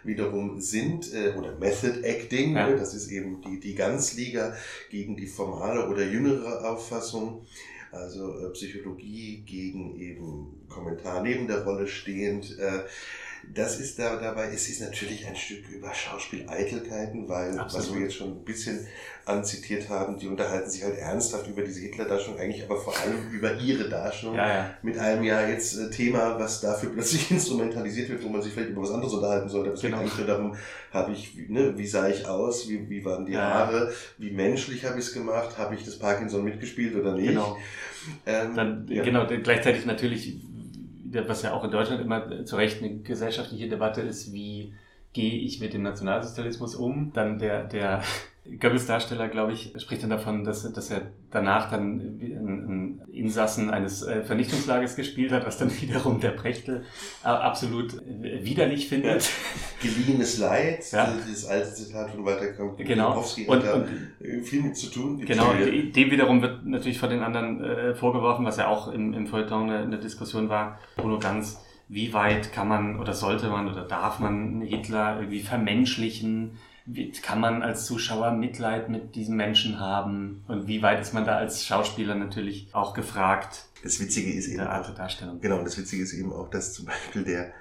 wiederum 0.03 0.59
sind 0.59 1.13
äh, 1.13 1.33
oder 1.37 1.55
Method 1.57 2.01
Acting, 2.01 2.55
ja. 2.55 2.69
ne, 2.69 2.77
das 2.77 2.93
ist 2.93 3.11
eben 3.11 3.41
die, 3.41 3.59
die 3.59 3.75
Ganzliga 3.75 4.55
gegen 4.89 5.15
die 5.17 5.27
formale 5.27 5.87
oder 5.87 6.03
jüngere 6.03 6.67
Auffassung. 6.67 7.45
Also 7.91 8.39
äh, 8.39 8.49
Psychologie 8.51 9.43
gegen 9.45 9.99
eben 9.99 10.65
Kommentar 10.67 11.23
neben 11.23 11.47
der 11.47 11.63
Rolle 11.63 11.87
stehend. 11.87 12.57
Das 13.53 13.79
ist 13.79 13.97
da 13.97 14.15
dabei, 14.17 14.49
es 14.53 14.69
ist 14.69 14.81
natürlich 14.81 15.25
ein 15.27 15.35
Stück 15.35 15.67
über 15.69 15.93
Schauspieleitelkeiten, 15.93 17.27
weil, 17.27 17.57
Absolut. 17.57 17.87
was 17.87 17.93
wir 17.93 18.01
jetzt 18.01 18.15
schon 18.15 18.29
ein 18.29 18.43
bisschen 18.43 18.85
anzitiert 19.25 19.89
haben, 19.89 20.17
die 20.17 20.27
unterhalten 20.27 20.69
sich 20.69 20.83
halt 20.83 20.97
ernsthaft 20.97 21.47
über 21.47 21.61
diese 21.61 21.81
Hitler-Darstellung, 21.81 22.39
eigentlich 22.39 22.63
aber 22.63 22.79
vor 22.79 22.97
allem 22.97 23.29
über 23.31 23.55
ihre 23.55 23.87
Darstellung. 23.87 24.35
Ja, 24.35 24.47
ja. 24.47 24.73
Mit 24.81 24.97
einem 24.97 25.23
ja 25.23 25.47
jetzt 25.47 25.77
äh, 25.77 25.89
Thema, 25.89 26.39
was 26.39 26.61
dafür 26.61 26.91
plötzlich 26.91 27.29
instrumentalisiert 27.31 28.09
wird, 28.09 28.23
wo 28.23 28.29
man 28.29 28.41
sich 28.41 28.53
vielleicht 28.53 28.71
über 28.71 28.81
was 28.81 28.91
anderes 28.91 29.13
unterhalten 29.13 29.49
sollte. 29.49 29.71
Es 29.71 29.81
genau. 29.81 29.97
geht 29.97 30.05
eigentlich 30.05 30.17
nur 30.17 30.27
darum, 30.27 30.55
habe 30.91 31.11
ich, 31.11 31.35
ne, 31.47 31.77
wie 31.77 31.87
sah 31.87 32.09
ich 32.09 32.27
aus, 32.27 32.67
wie, 32.69 32.89
wie 32.89 33.05
waren 33.05 33.25
die 33.25 33.33
ja, 33.33 33.41
Haare, 33.41 33.93
wie 34.17 34.31
menschlich 34.31 34.85
habe 34.85 34.99
ich 34.99 35.05
es 35.05 35.13
gemacht, 35.13 35.57
habe 35.57 35.75
ich 35.75 35.85
das 35.85 35.97
Parkinson 35.97 36.43
mitgespielt 36.43 36.95
oder 36.95 37.13
nicht. 37.13 37.29
Genau. 37.29 37.57
Ähm, 38.25 38.55
Dann, 38.55 38.87
Genau, 38.87 39.27
gleichzeitig 39.27 39.85
natürlich 39.85 40.37
was 41.11 41.41
ja 41.41 41.53
auch 41.53 41.63
in 41.63 41.71
Deutschland 41.71 42.01
immer 42.01 42.45
zu 42.45 42.55
Recht 42.55 42.81
eine 42.81 42.99
gesellschaftliche 42.99 43.67
Debatte 43.67 44.01
ist, 44.01 44.31
wie 44.33 44.73
gehe 45.13 45.39
ich 45.39 45.59
mit 45.59 45.73
dem 45.73 45.83
Nationalsozialismus 45.83 46.75
um? 46.75 47.11
Dann 47.13 47.39
der, 47.39 47.63
der 47.65 48.03
Goebbels-Darsteller, 48.45 49.27
glaube 49.27 49.53
ich, 49.53 49.73
spricht 49.77 50.03
dann 50.03 50.09
davon, 50.09 50.43
dass, 50.43 50.71
dass 50.71 50.89
er 50.89 51.01
danach 51.29 51.69
dann 51.69 51.99
einen 51.99 53.01
Insassen 53.11 53.69
eines 53.69 54.01
äh, 54.01 54.23
Vernichtungslagers 54.23 54.95
gespielt 54.95 55.31
hat, 55.31 55.45
was 55.45 55.57
dann 55.57 55.69
wiederum 55.81 56.19
der 56.19 56.31
Brechtel 56.31 56.85
äh, 57.23 57.27
absolut 57.27 58.01
widerlich 58.07 58.87
findet. 58.87 59.29
Geliehenes 59.81 60.39
Leid, 60.39 60.91
ja. 60.91 61.13
das 61.29 61.45
alte 61.45 61.73
Zitat 61.73 62.11
von 62.11 62.25
Walter 62.25 62.51
genau. 62.77 63.17
und, 63.47 63.49
hat 63.49 63.63
da 63.63 63.85
viel 64.43 64.63
mit 64.63 64.77
zu 64.77 64.87
tun. 64.87 65.23
Genau, 65.25 65.53
dem 65.53 66.11
wiederum 66.11 66.41
wird 66.41 66.65
natürlich 66.65 66.99
von 66.99 67.09
den 67.09 67.21
anderen 67.21 67.63
äh, 67.63 67.95
vorgeworfen, 67.95 68.45
was 68.45 68.57
ja 68.57 68.67
auch 68.67 68.87
im, 68.87 69.13
im 69.13 69.27
Feuilleton 69.27 69.69
eine, 69.69 69.79
eine 69.83 69.99
Diskussion 69.99 70.49
war, 70.49 70.79
Bruno 70.95 71.19
Ganz, 71.19 71.61
wie 71.89 72.13
weit 72.13 72.53
kann 72.53 72.67
man 72.67 72.99
oder 72.99 73.13
sollte 73.13 73.49
man 73.49 73.67
oder 73.67 73.83
darf 73.83 74.19
man 74.19 74.61
Hitler 74.61 75.17
irgendwie 75.17 75.41
vermenschlichen? 75.41 76.57
Wie 76.91 77.11
kann 77.11 77.39
man 77.39 77.61
als 77.61 77.85
Zuschauer 77.85 78.31
Mitleid 78.31 78.89
mit 78.89 79.15
diesen 79.15 79.35
Menschen 79.35 79.79
haben 79.79 80.43
und 80.47 80.67
wie 80.67 80.81
weit 80.81 80.99
ist 80.99 81.13
man 81.13 81.25
da 81.25 81.37
als 81.37 81.65
Schauspieler 81.65 82.15
natürlich 82.15 82.67
auch 82.73 82.93
gefragt? 82.93 83.65
Das 83.83 83.99
Witzige 83.99 84.33
ist 84.33 84.47
eben 84.47 84.61
Art 84.61 84.87
der 84.87 84.95
Darstellung. 84.95 85.39
Genau, 85.39 85.63
das 85.63 85.77
Witzige 85.77 86.03
ist 86.03 86.13
eben 86.13 86.33
auch, 86.33 86.49
dass 86.49 86.73
zum 86.73 86.87
Beispiel 86.87 87.23
der, 87.23 87.53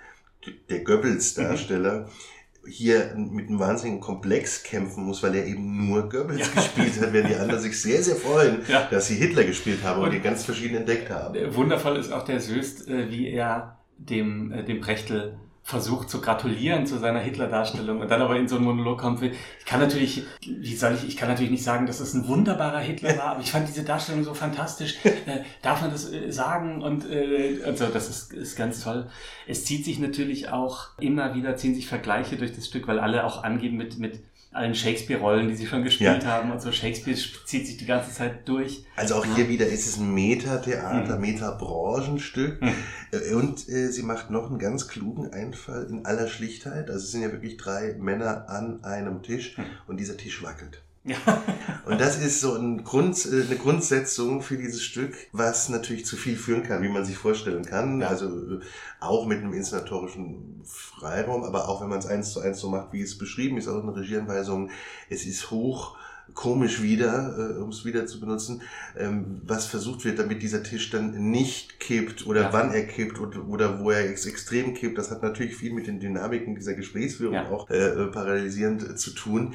der 0.70 0.82
Goebbels-Darsteller 0.82 2.06
mhm. 2.06 2.70
hier 2.70 3.14
mit 3.16 3.48
einem 3.48 3.58
wahnsinnigen 3.58 4.00
Komplex 4.00 4.62
kämpfen 4.62 5.04
muss, 5.04 5.22
weil 5.22 5.34
er 5.34 5.46
eben 5.46 5.86
nur 5.86 6.08
Goebbels 6.08 6.48
ja. 6.48 6.54
gespielt 6.54 6.98
hat, 7.00 7.12
während 7.12 7.30
die 7.30 7.36
anderen 7.36 7.60
sich 7.60 7.80
sehr, 7.80 8.02
sehr 8.02 8.16
freuen, 8.16 8.62
ja. 8.66 8.88
dass 8.90 9.08
sie 9.08 9.16
Hitler 9.16 9.44
gespielt 9.44 9.82
haben 9.84 10.00
und, 10.00 10.06
und 10.06 10.14
die 10.14 10.20
ganz 10.20 10.44
verschieden 10.44 10.78
entdeckt 10.78 11.10
haben. 11.10 11.54
Wundervoll 11.54 11.98
ist 11.98 12.10
auch 12.12 12.24
der 12.24 12.40
Söst, 12.40 12.88
äh, 12.88 13.10
wie 13.10 13.28
er 13.28 13.78
dem, 13.98 14.52
äh, 14.52 14.64
dem 14.64 14.80
Brechtel 14.80 15.38
versucht 15.68 16.08
zu 16.08 16.22
gratulieren 16.22 16.86
zu 16.86 16.96
seiner 16.96 17.18
Hitler-Darstellung 17.18 18.00
und 18.00 18.10
dann 18.10 18.22
aber 18.22 18.36
in 18.36 18.48
so 18.48 18.56
einen 18.56 18.64
Monolog 18.64 18.98
kommt. 19.00 19.20
Ich 19.22 19.66
kann 19.66 19.80
natürlich, 19.80 20.24
wie 20.40 20.74
soll 20.74 20.94
ich, 20.94 21.06
ich 21.06 21.14
kann 21.18 21.28
natürlich 21.28 21.50
nicht 21.50 21.62
sagen, 21.62 21.86
dass 21.86 22.00
es 22.00 22.14
ein 22.14 22.26
wunderbarer 22.26 22.78
Hitler 22.78 23.18
war, 23.18 23.32
aber 23.32 23.40
ich 23.42 23.52
fand 23.52 23.68
diese 23.68 23.82
Darstellung 23.82 24.24
so 24.24 24.32
fantastisch. 24.32 24.96
Äh, 25.04 25.40
darf 25.60 25.82
man 25.82 25.90
das 25.90 26.10
äh, 26.10 26.30
sagen? 26.30 26.82
Und 26.82 27.10
äh, 27.10 27.60
also 27.66 27.84
das 27.86 28.08
ist, 28.08 28.32
ist 28.32 28.56
ganz 28.56 28.82
toll. 28.82 29.10
Es 29.46 29.66
zieht 29.66 29.84
sich 29.84 29.98
natürlich 29.98 30.48
auch 30.48 30.88
immer 30.98 31.34
wieder, 31.34 31.54
ziehen 31.56 31.74
sich 31.74 31.86
Vergleiche 31.86 32.36
durch 32.36 32.54
das 32.54 32.66
Stück, 32.66 32.88
weil 32.88 32.98
alle 32.98 33.24
auch 33.24 33.44
angeben 33.44 33.76
mit, 33.76 33.98
mit 33.98 34.20
allen 34.52 34.74
Shakespeare-Rollen, 34.74 35.48
die 35.48 35.54
sie 35.54 35.66
schon 35.66 35.82
gespielt 35.82 36.22
ja. 36.22 36.30
haben 36.30 36.50
und 36.50 36.62
so. 36.62 36.72
Shakespeare 36.72 37.16
zieht 37.44 37.66
sich 37.66 37.76
die 37.76 37.86
ganze 37.86 38.12
Zeit 38.12 38.48
durch. 38.48 38.84
Also 38.96 39.16
auch 39.16 39.24
hier 39.36 39.48
wieder 39.48 39.66
ist 39.66 39.86
es 39.86 39.98
ein 39.98 40.14
Metatheater, 40.14 41.16
mhm. 41.16 41.20
Metabranchenstück. 41.20 42.62
Mhm. 42.62 42.74
Äh, 43.12 43.34
und 43.34 43.68
äh, 43.68 43.90
sie 43.90 44.02
macht 44.02 44.30
noch 44.30 44.50
einen 44.50 44.58
ganz 44.58 44.88
klugen 44.88 45.32
Einfall 45.32 45.86
in 45.90 46.04
aller 46.06 46.28
Schlichtheit. 46.28 46.90
Also 46.90 47.04
es 47.04 47.12
sind 47.12 47.22
ja 47.22 47.32
wirklich 47.32 47.56
drei 47.56 47.94
Männer 47.98 48.48
an 48.48 48.84
einem 48.84 49.22
Tisch 49.22 49.56
mhm. 49.58 49.64
und 49.86 49.98
dieser 49.98 50.16
Tisch 50.16 50.42
wackelt. 50.42 50.82
Und 51.86 52.00
das 52.00 52.18
ist 52.18 52.40
so 52.40 52.54
ein 52.54 52.84
Grund, 52.84 53.24
äh, 53.26 53.44
eine 53.46 53.56
Grundsetzung 53.56 54.42
für 54.42 54.56
dieses 54.56 54.82
Stück, 54.82 55.14
was 55.32 55.68
natürlich 55.68 56.04
zu 56.04 56.16
viel 56.16 56.36
führen 56.36 56.62
kann, 56.62 56.82
wie 56.82 56.88
man 56.88 57.04
sich 57.04 57.16
vorstellen 57.16 57.64
kann. 57.64 58.00
Ja. 58.00 58.08
Also 58.08 58.26
äh, 58.26 58.60
auch 59.00 59.26
mit 59.26 59.38
einem 59.38 59.54
inszenatorischen 59.54 60.60
Freiraum, 60.64 61.44
aber 61.44 61.68
auch 61.68 61.80
wenn 61.80 61.88
man 61.88 61.98
es 61.98 62.06
eins 62.06 62.32
zu 62.32 62.40
eins 62.40 62.60
so 62.60 62.68
macht, 62.68 62.92
wie 62.92 63.00
es 63.00 63.16
beschrieben 63.16 63.56
ist, 63.56 63.68
auch 63.68 63.82
in 63.82 63.88
Regieanweisungen. 63.88 64.70
Es 65.08 65.24
ist 65.24 65.50
hoch 65.50 65.96
komisch 66.34 66.82
wieder, 66.82 67.36
äh, 67.38 67.60
um 67.60 67.70
es 67.70 67.84
wieder 67.84 68.06
zu 68.06 68.20
benutzen, 68.20 68.62
ähm, 68.96 69.40
was 69.44 69.66
versucht 69.66 70.04
wird, 70.04 70.18
damit 70.18 70.42
dieser 70.42 70.62
Tisch 70.62 70.90
dann 70.90 71.30
nicht 71.30 71.80
kippt 71.80 72.26
oder 72.26 72.42
ja. 72.42 72.52
wann 72.52 72.72
er 72.72 72.86
kippt 72.86 73.18
oder, 73.20 73.48
oder 73.48 73.80
wo 73.80 73.90
er 73.90 74.08
ex 74.08 74.26
extrem 74.26 74.74
kippt. 74.74 74.98
Das 74.98 75.10
hat 75.10 75.22
natürlich 75.22 75.56
viel 75.56 75.72
mit 75.72 75.86
den 75.86 76.00
Dynamiken 76.00 76.54
dieser 76.54 76.74
Gesprächsführung 76.74 77.34
ja. 77.34 77.48
auch 77.48 77.68
äh, 77.70 78.06
parallelisierend 78.06 78.98
zu 78.98 79.10
tun. 79.10 79.54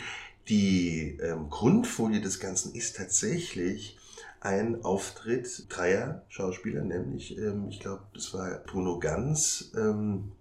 Die 0.49 1.17
ähm, 1.21 1.49
Grundfolie 1.49 2.21
des 2.21 2.39
Ganzen 2.39 2.73
ist 2.73 2.97
tatsächlich 2.97 3.97
ein 4.41 4.83
Auftritt 4.83 5.65
dreier 5.69 6.23
Schauspieler, 6.27 6.81
nämlich, 6.81 7.37
ähm, 7.37 7.69
ich 7.69 7.79
glaube, 7.79 8.03
das 8.13 8.33
war 8.33 8.49
Bruno 8.59 8.99
Ganz 8.99 9.71
ähm, 9.75 10.33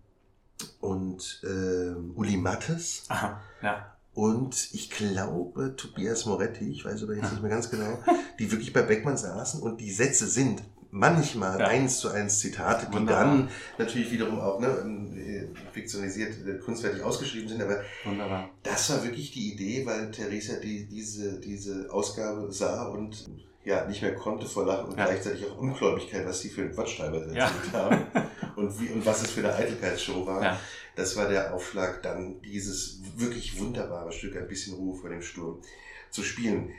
und 0.81 1.41
ähm, 1.45 2.13
Uli 2.17 2.37
Mattes. 2.37 3.05
Aha, 3.09 3.41
ja. 3.63 3.97
Und 4.15 4.75
ich 4.75 4.91
glaube, 4.91 5.75
Tobias 5.77 6.27
Moretti, 6.27 6.71
ich 6.71 6.85
weiß 6.85 7.05
aber 7.05 7.15
jetzt 7.15 7.31
nicht 7.31 7.41
mehr 7.41 7.51
ganz 7.51 7.71
genau, 7.71 7.99
die 8.39 8.51
wirklich 8.51 8.73
bei 8.73 8.83
Beckmann 8.83 9.17
saßen 9.17 9.63
und 9.63 9.81
die 9.81 9.91
Sätze 9.91 10.27
sind 10.27 10.63
manchmal 10.93 11.59
ja. 11.59 11.67
eins 11.67 11.99
zu 11.99 12.11
eins 12.11 12.39
Zitate, 12.39 12.87
die 12.87 12.95
Wunderbar. 12.95 13.25
dann 13.25 13.49
natürlich 13.79 14.13
wiederum 14.13 14.39
auch 14.39 14.61
ne, 14.61 14.69
äh, 15.17 15.49
fiktionalisiert, 15.73 16.47
äh, 16.47 16.59
kunstfertig 16.59 17.03
ausgeschrieben 17.03 17.49
sind. 17.49 17.63
Aber 17.63 17.83
Wunderbar. 18.05 18.51
das 18.63 18.91
war 18.91 19.03
wirklich 19.03 19.33
die 19.33 19.55
Idee, 19.55 19.87
weil 19.87 20.11
Theresa 20.11 20.57
die, 20.63 20.87
diese, 20.87 21.41
diese 21.41 21.91
Ausgabe 21.91 22.53
sah 22.53 22.89
und 22.89 23.27
ja, 23.65 23.87
nicht 23.87 24.03
mehr 24.03 24.15
konnte 24.15 24.47
vor 24.47 24.67
Lachen 24.67 24.91
und 24.91 24.99
ja. 24.99 25.07
gleichzeitig 25.07 25.47
auch 25.47 25.57
Ungläubigkeit, 25.57 26.27
was 26.27 26.41
die 26.41 26.51
für 26.51 26.63
einen 26.63 26.75
Quatsch 26.75 26.99
teilweise 26.99 27.35
ja. 27.35 27.47
erzählt 27.47 27.73
haben 27.73 28.07
und, 28.57 28.81
wie, 28.81 28.89
und 28.89 29.07
was 29.07 29.23
es 29.23 29.31
für 29.31 29.41
eine 29.41 29.55
Eitelkeitsshow 29.55 30.27
war. 30.27 30.43
Ja. 30.43 30.61
Das 30.95 31.17
war 31.17 31.27
der 31.27 31.55
Aufschlag, 31.55 32.03
dann 32.03 32.43
dieses 32.43 33.01
wirklich 33.17 33.59
wunderbare 33.59 34.13
Stück, 34.13 34.37
ein 34.37 34.47
bisschen 34.47 34.75
Ruhe 34.75 34.95
vor 34.95 35.09
dem 35.09 35.23
Sturm, 35.23 35.63
zu 36.11 36.23
spielen 36.23 36.71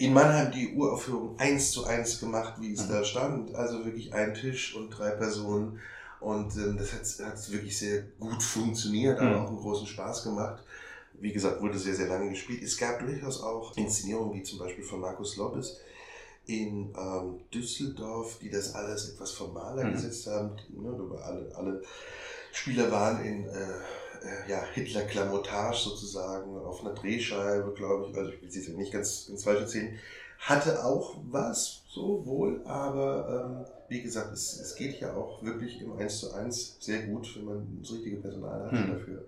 in 0.00 0.14
Mannheim 0.14 0.50
die 0.50 0.74
Uraufführung 0.74 1.38
eins 1.38 1.72
zu 1.72 1.84
eins 1.84 2.18
gemacht, 2.18 2.54
wie 2.58 2.72
es 2.72 2.86
mhm. 2.86 2.92
da 2.92 3.04
stand. 3.04 3.54
Also 3.54 3.84
wirklich 3.84 4.14
ein 4.14 4.32
Tisch 4.32 4.74
und 4.74 4.88
drei 4.88 5.10
Personen. 5.10 5.78
Und 6.20 6.56
ähm, 6.56 6.78
das 6.78 6.92
hat, 6.94 7.26
hat 7.26 7.52
wirklich 7.52 7.78
sehr 7.78 8.04
gut 8.18 8.42
funktioniert, 8.42 9.20
mhm. 9.20 9.26
aber 9.26 9.42
auch 9.42 9.48
einen 9.48 9.58
großen 9.58 9.86
Spaß 9.86 10.24
gemacht. 10.24 10.64
Wie 11.20 11.32
gesagt, 11.32 11.60
wurde 11.60 11.78
sehr, 11.78 11.94
sehr 11.94 12.08
lange 12.08 12.30
gespielt. 12.30 12.62
Es 12.62 12.78
gab 12.78 13.00
durchaus 13.00 13.42
auch 13.42 13.76
Inszenierungen, 13.76 14.32
wie 14.32 14.42
zum 14.42 14.58
Beispiel 14.58 14.84
von 14.84 15.00
Markus 15.00 15.36
Lopez, 15.36 15.76
in 16.46 16.94
ähm, 16.96 17.40
Düsseldorf, 17.52 18.38
die 18.40 18.48
das 18.48 18.74
alles 18.74 19.10
etwas 19.10 19.32
formaler 19.32 19.84
Mhm. 19.84 19.92
gesetzt 19.92 20.26
haben. 20.28 20.52
Ne, 20.70 20.98
alle, 21.22 21.52
alle 21.54 21.82
Spieler 22.52 22.90
waren 22.90 23.22
in 23.22 23.44
äh, 23.44 23.66
äh, 24.22 24.50
ja, 24.50 24.62
Hitler-Klamottage 24.72 25.76
sozusagen 25.76 26.56
auf 26.58 26.80
einer 26.80 26.94
Drehscheibe, 26.94 27.72
glaube 27.74 28.08
ich. 28.10 28.16
Also 28.16 28.30
ich 28.30 28.40
will 28.42 28.48
es 28.48 28.54
jetzt 28.56 28.68
nicht 28.70 28.92
ganz, 28.92 29.26
ganz 29.28 29.44
falsch 29.44 29.60
erzählen. 29.60 29.98
Hatte 30.38 30.84
auch 30.84 31.16
was, 31.30 31.82
so 31.88 32.24
wohl, 32.24 32.62
aber 32.64 33.66
ähm, 33.66 33.72
wie 33.88 34.00
gesagt, 34.02 34.32
es, 34.32 34.58
es 34.58 34.74
geht 34.74 34.98
ja 35.00 35.12
auch 35.14 35.42
wirklich 35.42 35.82
im 35.82 35.98
1 35.98 36.20
zu 36.20 36.32
1 36.32 36.76
sehr 36.80 37.02
gut, 37.02 37.28
wenn 37.36 37.44
man 37.44 37.78
das 37.82 37.92
richtige 37.92 38.16
Personal 38.16 38.64
hat 38.64 38.70
Hm. 38.72 38.88
dafür. 38.98 39.24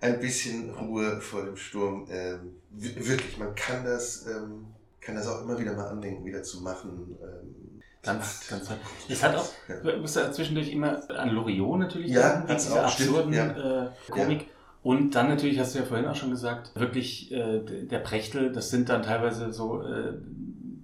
Ein 0.00 0.18
bisschen 0.18 0.70
Ruhe 0.74 1.20
vor 1.20 1.44
dem 1.44 1.56
Sturm. 1.56 2.08
Ähm, 2.10 2.56
wi- 2.70 2.96
wirklich, 3.06 3.38
man 3.38 3.54
kann 3.54 3.84
das, 3.84 4.26
ähm, 4.26 4.66
kann 5.00 5.14
das 5.14 5.28
auch 5.28 5.42
immer 5.42 5.56
wieder 5.60 5.74
mal 5.74 5.86
andenken, 5.88 6.24
wieder 6.24 6.42
zu 6.42 6.60
machen. 6.62 7.16
Ähm, 7.22 7.71
Ganz, 8.02 8.48
ganz 8.48 8.66
toll. 8.66 8.76
Es 9.08 9.22
hat 9.22 9.36
auch, 9.36 9.46
Ja. 9.68 9.76
du 9.92 9.98
musst 9.98 10.16
ja 10.16 10.32
zwischendurch 10.32 10.72
immer 10.72 11.00
an 11.16 11.30
Loriot 11.30 11.78
natürlich 11.78 12.10
Ja, 12.10 12.32
denken, 12.36 12.48
hat's 12.52 12.66
dieser 12.66 12.84
auch, 12.86 12.88
stimmt, 12.90 13.08
absurden 13.10 13.32
ja. 13.32 13.84
äh, 13.84 13.88
Komik. 14.10 14.46
Und 14.82 15.14
dann 15.14 15.28
natürlich, 15.28 15.60
hast 15.60 15.74
du 15.74 15.78
ja 15.78 15.84
vorhin 15.84 16.06
auch 16.08 16.16
schon 16.16 16.30
gesagt, 16.30 16.72
wirklich 16.74 17.30
äh, 17.30 17.60
der 17.60 18.00
Prechtel, 18.00 18.50
das 18.50 18.70
sind 18.70 18.88
dann 18.88 19.02
teilweise 19.02 19.52
so 19.52 19.82
äh, 19.82 20.14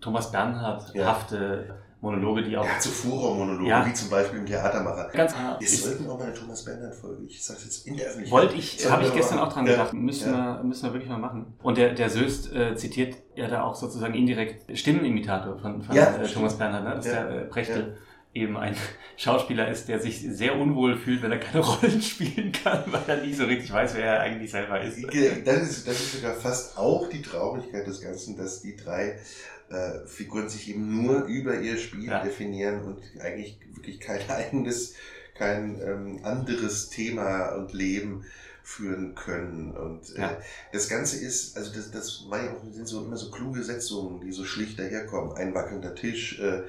Thomas 0.01 0.31
Bernhard-hafte 0.31 1.75
Monologe, 2.01 2.43
die 2.45 2.57
auch 2.57 2.67
hat 2.67 2.81
so 2.81 2.91
Furor-Monologe, 2.91 3.69
Ja. 3.69 3.85
wie 3.87 3.93
zum 3.93 4.09
Beispiel 4.09 4.39
im 4.39 4.47
Theatermacher. 4.47 5.11
ganz 5.13 5.35
Wir 5.35 5.67
ist, 5.67 5.83
sollten 5.83 6.09
auch 6.09 6.17
mal 6.19 6.27
eine 6.27 6.35
Thomas 6.35 6.65
Bernhard-Folge, 6.65 7.25
ich 7.27 7.43
sage 7.45 7.59
jetzt 7.65 7.87
in 7.89 7.97
der 7.97 8.07
Öffentlichkeit. 8.07 8.41
Wollte 8.41 8.55
ich, 8.55 8.89
habe 8.91 9.03
ich 9.03 9.09
wir 9.09 9.17
gestern 9.17 9.39
machen. 9.39 9.49
auch 9.49 9.53
dran 9.53 9.67
Ja. 9.67 9.73
gedacht. 9.73 9.93
Müssen, 9.95 10.33
Ja. 10.33 10.59
wir, 10.59 10.65
müssen 10.65 10.85
wir 10.85 10.93
wirklich 10.93 11.11
mal 11.11 11.19
machen. 11.19 11.55
Und 11.63 11.77
der, 11.77 11.95
der 11.95 12.09
Söst 12.09 12.53
äh, 12.53 12.77
zitiert 12.77 13.17
ja 13.35 13.49
da 13.49 13.63
auch 13.65 13.75
sozusagen 13.75 14.15
indirekt 14.15 14.79
Stimmenimitator 14.79 15.59
von, 15.59 15.83
von 15.83 15.97
Ja, 15.97 16.17
äh. 16.17 16.29
Thomas 16.29 16.57
Bernhard, 16.57 16.85
ne? 16.85 16.95
dass 16.95 17.07
Ja. 17.07 17.25
der 17.25 17.31
äh, 17.31 17.45
Prechtel 17.47 17.99
eben 18.33 18.57
ein 18.57 18.77
Schauspieler 19.17 19.67
ist, 19.69 19.89
der 19.89 19.99
sich 19.99 20.21
sehr 20.21 20.55
unwohl 20.57 20.97
fühlt, 20.97 21.23
wenn 21.23 21.33
er 21.33 21.39
keine 21.39 21.65
Rollen 21.65 22.01
spielen 22.01 22.53
kann, 22.53 22.85
weil 22.87 23.03
er 23.09 23.17
nie 23.25 23.33
so 23.35 23.45
richtig 23.45 23.73
weiß, 23.73 23.97
wer 23.97 24.05
er 24.05 24.21
eigentlich 24.21 24.53
selber 24.53 24.81
ist. 24.81 24.99
Das 25.45 25.57
ist, 25.63 25.89
das 25.89 25.99
ist 25.99 26.13
sogar 26.21 26.35
fast 26.37 26.79
auch 26.79 27.09
die 27.09 27.23
Traurigkeit 27.23 27.85
des 27.87 28.01
Ganzen, 28.01 28.37
dass 28.37 28.61
die 28.63 28.77
drei 28.77 29.19
äh, 29.71 30.07
Figuren 30.07 30.49
sich 30.49 30.71
eben 30.71 31.03
nur 31.03 31.25
über 31.25 31.59
ihr 31.61 31.77
Spiel 31.77 32.09
Ja. 32.09 32.23
definieren 32.23 32.83
und 32.85 32.99
eigentlich 33.21 33.59
wirklich 33.75 34.01
kein 34.01 34.21
eigenes, 34.31 34.95
kein 35.35 35.81
ähm, 35.81 36.21
anderes 36.25 36.89
Thema 36.91 37.55
und 37.55 37.73
Leben 37.73 38.25
führen 38.63 39.15
können. 39.15 39.73
Und 39.77 40.15
äh, 40.17 40.21
Ja. 40.21 40.37
das 40.73 40.89
Ganze 40.89 41.25
ist, 41.25 41.57
also 41.57 41.73
das, 41.75 41.91
das 41.91 42.25
sind 42.73 42.87
so 42.87 43.05
immer 43.05 43.17
so 43.17 43.31
kluge 43.31 43.63
Setzungen, 43.63 44.21
die 44.21 44.33
so 44.33 44.45
schlicht 44.45 44.79
daherkommen. 44.79 45.33
Ein 45.37 45.55
wackelnder 45.55 45.95
Tisch, 45.95 46.39
äh, 46.41 46.63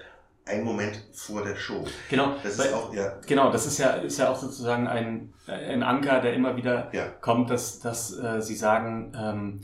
ein 0.46 0.64
Moment 0.64 1.00
vor 1.14 1.44
der 1.44 1.56
Show. 1.56 1.84
Genau, 2.10 2.36
Das 2.42 2.58
weil- 2.58 2.68
ist 2.68 2.74
auch, 2.74 2.94
ja, 2.94 3.20
Genau, 3.28 3.52
das 3.52 3.66
ist 3.66 3.78
ja, 3.80 3.92
ist 3.96 4.18
ja 4.18 4.30
auch 4.32 4.40
sozusagen 4.40 4.88
ein, 4.88 5.34
ein 5.46 5.84
Anker, 5.84 6.22
der 6.22 6.34
immer 6.34 6.56
wieder 6.56 6.90
Ja. 6.94 7.08
kommt, 7.22 7.50
dass, 7.50 7.80
dass 7.80 8.18
äh, 8.18 8.42
sie 8.42 8.56
sagen, 8.56 9.14
ähm, 9.16 9.60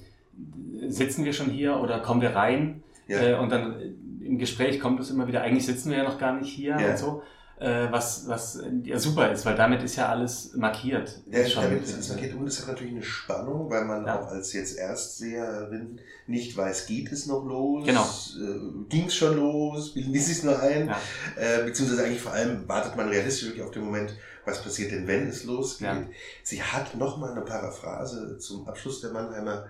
sitzen 0.91 1.23
wir 1.25 1.33
schon 1.33 1.49
hier 1.49 1.77
oder 1.77 2.01
kommen 2.01 2.21
wir 2.21 2.35
rein? 2.35 2.83
Ja. 3.07 3.21
Äh, 3.21 3.33
und 3.39 3.49
dann 3.51 3.79
äh, 3.79 3.93
im 4.25 4.37
Gespräch 4.37 4.79
kommt 4.79 4.99
es 4.99 5.09
immer 5.11 5.27
wieder, 5.27 5.41
eigentlich 5.41 5.65
sitzen 5.65 5.91
wir 5.91 5.97
ja 5.99 6.03
noch 6.03 6.17
gar 6.19 6.33
nicht 6.37 6.51
hier 6.51 6.77
Ja. 6.79 6.91
und 6.91 6.97
so. 6.97 7.21
Äh, 7.57 7.87
was, 7.89 8.27
was 8.27 8.61
ja 8.83 8.99
super 8.99 9.31
ist, 9.31 9.45
weil 9.45 9.55
damit 9.55 9.81
ist 9.81 9.95
ja 9.95 10.09
alles 10.09 10.53
markiert. 10.55 11.21
Ja, 11.31 11.47
Schon. 11.47 11.63
damit 11.63 11.83
ist 11.83 11.97
es 11.97 12.09
markiert 12.09 12.35
und 12.35 12.45
es 12.45 12.59
hat 12.59 12.67
natürlich 12.67 12.91
eine 12.91 13.01
Spannung, 13.03 13.69
weil 13.69 13.85
man 13.85 14.05
Ja. 14.05 14.19
auch 14.19 14.27
als 14.27 14.51
jetzt 14.51 14.77
Erstseherin 14.77 15.99
nicht 16.27 16.57
weiß, 16.57 16.85
geht 16.87 17.11
es 17.13 17.27
noch 17.27 17.45
los? 17.45 17.85
Genau. 17.85 18.01
Äh, 18.03 18.89
Ging 18.89 19.05
es 19.07 19.15
schon 19.15 19.37
los? 19.37 19.93
Bilden 19.93 20.13
Sie 20.13 20.31
es 20.33 20.43
nur 20.43 20.59
ein? 20.59 20.87
Ja. 20.87 20.97
Äh, 21.37 21.63
beziehungsweise 21.63 22.03
eigentlich 22.03 22.21
vor 22.21 22.33
allem 22.33 22.67
wartet 22.67 22.97
man 22.97 23.07
realistisch 23.07 23.47
wirklich 23.47 23.63
auf 23.63 23.71
den 23.71 23.83
Moment, 23.85 24.13
was 24.45 24.61
passiert 24.61 24.91
denn, 24.91 25.07
wenn 25.07 25.27
es 25.27 25.45
losgeht. 25.45 25.87
Ja. 25.87 26.03
Sie 26.43 26.61
hat 26.61 26.95
nochmal 26.97 27.31
eine 27.31 27.41
Paraphrase 27.41 28.37
zum 28.37 28.67
Abschluss 28.67 28.99
der 29.01 29.11
Mannheimer 29.11 29.65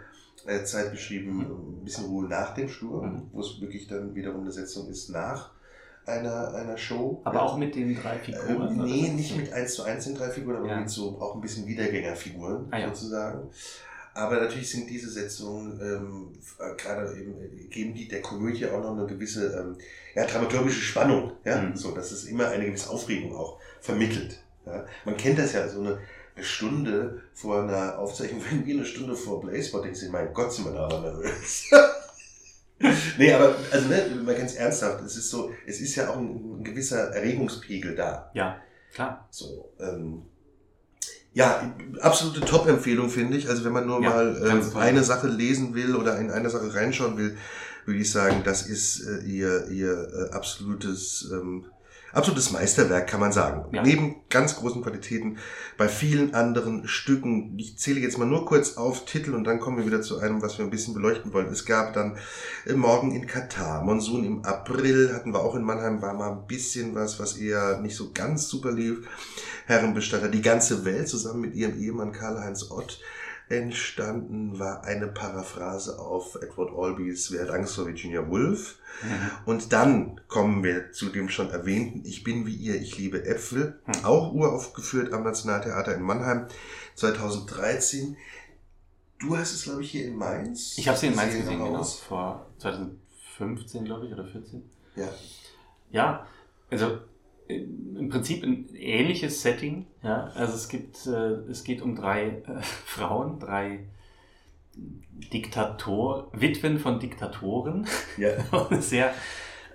Zeit 0.66 0.92
beschrieben, 0.92 1.42
ein 1.42 1.84
bisschen 1.84 2.06
Ruhe 2.06 2.28
nach 2.28 2.54
dem 2.54 2.70
Sturm, 2.70 3.06
Mhm. 3.14 3.22
wo 3.34 3.42
es 3.42 3.60
wirklich 3.62 3.88
dann 3.88 4.14
wiederum 4.16 4.42
eine 4.42 4.52
Setzung 4.52 4.88
ist 4.90 5.10
nach 5.10 5.52
einer, 6.06 6.54
einer 6.54 6.78
Show. 6.78 7.22
Aber 7.24 7.36
Ja. 7.38 7.42
auch 7.44 7.58
mit 7.58 7.76
den 7.76 7.96
drei 7.96 8.20
Figuren? 8.20 8.68
Ähm, 8.80 8.86
nee, 8.86 9.10
nicht 9.10 9.36
mit 9.36 9.52
1 9.52 9.74
zu 9.74 9.84
1 9.84 10.06
in 10.08 10.16
drei 10.16 10.30
Figuren, 10.30 10.58
aber 10.58 10.68
Ja. 10.68 10.80
mit 10.80 10.90
so 10.90 11.20
auch 11.20 11.34
ein 11.36 11.42
bisschen 11.42 11.66
Wiedergängerfiguren 11.66 12.68
Ah, 12.72 12.78
ja. 12.78 12.88
sozusagen. 12.90 13.50
Aber 14.14 14.40
natürlich 14.40 14.70
sind 14.72 14.90
diese 14.90 15.10
Setzungen, 15.10 15.78
ähm, 15.82 16.28
äh, 16.60 16.76
gerade 16.76 17.12
eben, 17.20 17.34
äh, 17.42 17.64
geben 17.70 17.94
die 17.94 18.08
der 18.08 18.22
Komödie 18.22 18.66
auch 18.68 18.82
noch 18.82 18.96
eine 18.96 19.06
gewisse 19.08 19.48
ähm, 19.60 19.76
ja, 20.16 20.26
dramaturgische 20.26 20.80
Spannung. 20.80 21.32
Ja? 21.44 21.62
Mhm. 21.62 21.76
So, 21.76 21.92
dass 21.92 22.12
es 22.12 22.24
immer 22.26 22.48
eine 22.50 22.66
gewisse 22.66 22.90
Aufregung 22.92 23.36
auch 23.36 23.60
vermittelt. 23.82 24.42
Ja? 24.66 24.86
Man 25.04 25.18
kennt 25.18 25.38
das 25.40 25.52
ja, 25.54 25.68
so 25.68 25.82
eine, 25.82 25.98
eine 26.36 26.46
Stunde 26.46 27.22
vor 27.34 27.64
einer 27.64 27.98
Aufzeichnung, 27.98 28.42
wenn 28.50 28.66
wir 28.66 28.76
eine 28.76 28.86
Stunde 28.86 29.16
vor 29.16 29.42
Playspotting 29.42 29.96
sind, 29.96 30.12
mein 30.12 30.34
Gott, 30.34 30.52
sind 30.54 30.66
wir 30.66 30.74
da 30.74 30.86
aber 30.86 31.02
nervös. 31.02 31.64
nee, 33.18 33.34
aber 33.34 33.56
also 33.72 33.88
ne, 33.88 34.22
mal 34.24 34.36
ganz 34.36 34.56
ernsthaft, 34.56 35.04
es 35.06 35.16
ist 35.16 35.30
so, 35.30 35.52
es 35.66 35.80
ist 35.80 35.96
ja 35.96 36.10
auch 36.10 36.18
ein, 36.18 36.60
ein 36.60 36.64
gewisser 36.64 37.14
Erregungspegel 37.16 37.96
da. 37.96 38.32
Ja, 38.34 38.58
klar. 38.94 39.28
So, 39.32 39.72
ähm, 39.80 40.24
ja, 41.34 41.74
absolute 42.00 42.42
Top-Empfehlung 42.42 43.10
finde 43.10 43.38
ich. 43.38 43.50
Also 43.50 43.66
wenn 43.66 43.74
man 43.74 43.86
nur 43.86 44.02
Ja, 44.02 44.10
mal 44.10 44.36
toll. 44.72 44.82
eine 44.82 45.04
Sache 45.04 45.28
lesen 45.28 45.76
will 45.76 45.96
oder 45.96 46.18
in 46.18 46.32
eine 46.32 46.50
Sache 46.50 46.74
reinschauen 46.74 47.18
will, 47.18 47.38
würde 47.86 48.00
ich 48.00 48.10
sagen, 48.12 48.42
das 48.44 48.66
ist 48.68 49.02
äh, 49.06 49.20
ihr, 49.26 49.68
ihr 49.68 49.92
äh, 49.92 50.34
absolutes, 50.34 51.30
ähm, 51.34 51.66
absolutes 52.16 52.52
Meisterwerk, 52.52 53.08
kann 53.08 53.20
man 53.20 53.32
sagen. 53.32 53.66
Ja. 53.74 53.84
Neben 53.84 54.16
ganz 54.30 54.56
großen 54.56 54.82
Qualitäten 54.82 55.38
bei 55.78 55.88
vielen 55.88 56.34
anderen 56.34 56.88
Stücken. 56.88 57.58
Ich 57.60 57.78
zähle 57.78 58.00
jetzt 58.00 58.18
mal 58.18 58.26
nur 58.26 58.46
kurz 58.46 58.78
auf 58.78 59.06
Titel 59.06 59.34
und 59.34 59.44
dann 59.44 59.60
kommen 59.60 59.78
wir 59.78 59.86
wieder 59.86 60.02
zu 60.02 60.20
einem, 60.20 60.42
was 60.42 60.58
wir 60.58 60.66
ein 60.66 60.72
bisschen 60.72 60.94
beleuchten 60.94 61.34
wollen. 61.34 61.48
Es 61.48 61.66
gab 61.66 61.94
dann 61.94 62.18
äh, 62.66 62.74
Morgen 62.74 63.12
in 63.12 63.28
Katar, 63.28 63.84
Monsun 63.84 64.24
im 64.24 64.46
April, 64.46 65.14
hatten 65.14 65.34
wir 65.34 65.42
auch 65.42 65.56
in 65.56 65.64
Mannheim, 65.64 66.02
war 66.02 66.14
mal 66.14 66.32
ein 66.32 66.48
bisschen 66.48 66.96
was, 66.96 67.20
was 67.20 67.38
eher 67.38 67.80
nicht 67.82 67.96
so 67.96 68.12
ganz 68.14 68.48
super 68.48 68.72
lief. 68.72 69.08
Herrenbestatter, 69.66 70.30
die 70.30 70.42
ganze 70.42 70.86
Welt 70.86 71.10
zusammen 71.10 71.42
mit 71.42 71.56
ihrem 71.56 71.78
Ehemann 71.80 72.12
Karl-Heinz 72.12 72.72
Ott 72.72 73.00
entstanden, 73.50 74.58
war 74.58 74.84
eine 74.84 75.08
Paraphrase 75.08 76.00
auf 76.00 76.36
Edward 76.42 76.72
Albeys 76.76 77.32
Wer 77.32 77.44
hat 77.44 77.50
Angst 77.52 77.76
vor 77.76 77.86
Virginia 77.86 78.28
Woolf. 78.28 78.80
Mhm. 79.04 79.32
Und 79.46 79.74
dann 79.74 80.22
kommen 80.28 80.64
wir 80.64 80.92
zu 80.92 81.10
dem 81.10 81.30
schon 81.30 81.50
erwähnten 81.52 82.04
Ich 82.06 82.24
bin 82.24 82.46
wie 82.46 82.56
ihr, 82.56 82.76
ich 82.76 82.98
liebe 82.98 83.26
Äpfel, 83.26 83.80
Hm. 83.86 84.06
auch 84.06 84.34
uraufgeführt 84.34 85.14
am 85.14 85.24
Nationaltheater 85.24 85.94
in 85.96 86.02
Mannheim 86.02 86.48
2013. 86.96 88.18
Du 89.20 89.38
hast 89.38 89.54
es, 89.54 89.64
glaube 89.64 89.82
ich, 89.82 89.92
hier 89.92 90.08
in 90.08 90.16
Mainz. 90.16 90.78
Ich 90.78 90.88
habe 90.88 90.98
sie 90.98 91.08
in 91.08 91.16
Mainz 91.16 91.36
gesehen, 91.36 91.60
genau. 91.60 91.84
Vor 91.84 92.48
2015, 92.60 93.86
glaube 93.86 94.08
ich, 94.08 94.14
oder 94.14 94.26
14. 94.26 94.64
Ja. 94.96 95.08
Ja, 95.92 96.28
also 96.70 97.00
im 97.48 98.10
Prinzip 98.10 98.44
ein 98.44 98.70
ähnliches 98.76 99.42
Setting. 99.42 99.86
Ja, 100.04 100.32
also 100.36 100.56
es 100.56 100.68
gibt, 100.68 101.06
äh, 101.08 101.34
es 101.50 101.64
geht 101.64 101.82
um 101.82 101.96
drei 101.96 102.42
äh, 102.48 102.62
Frauen, 102.86 103.40
drei 103.40 103.86
Diktator, 105.32 106.30
Witwen 106.34 106.80
von 106.80 107.00
Diktatoren. 107.00 107.88
Ja. 108.18 108.32
Sehr 108.82 109.14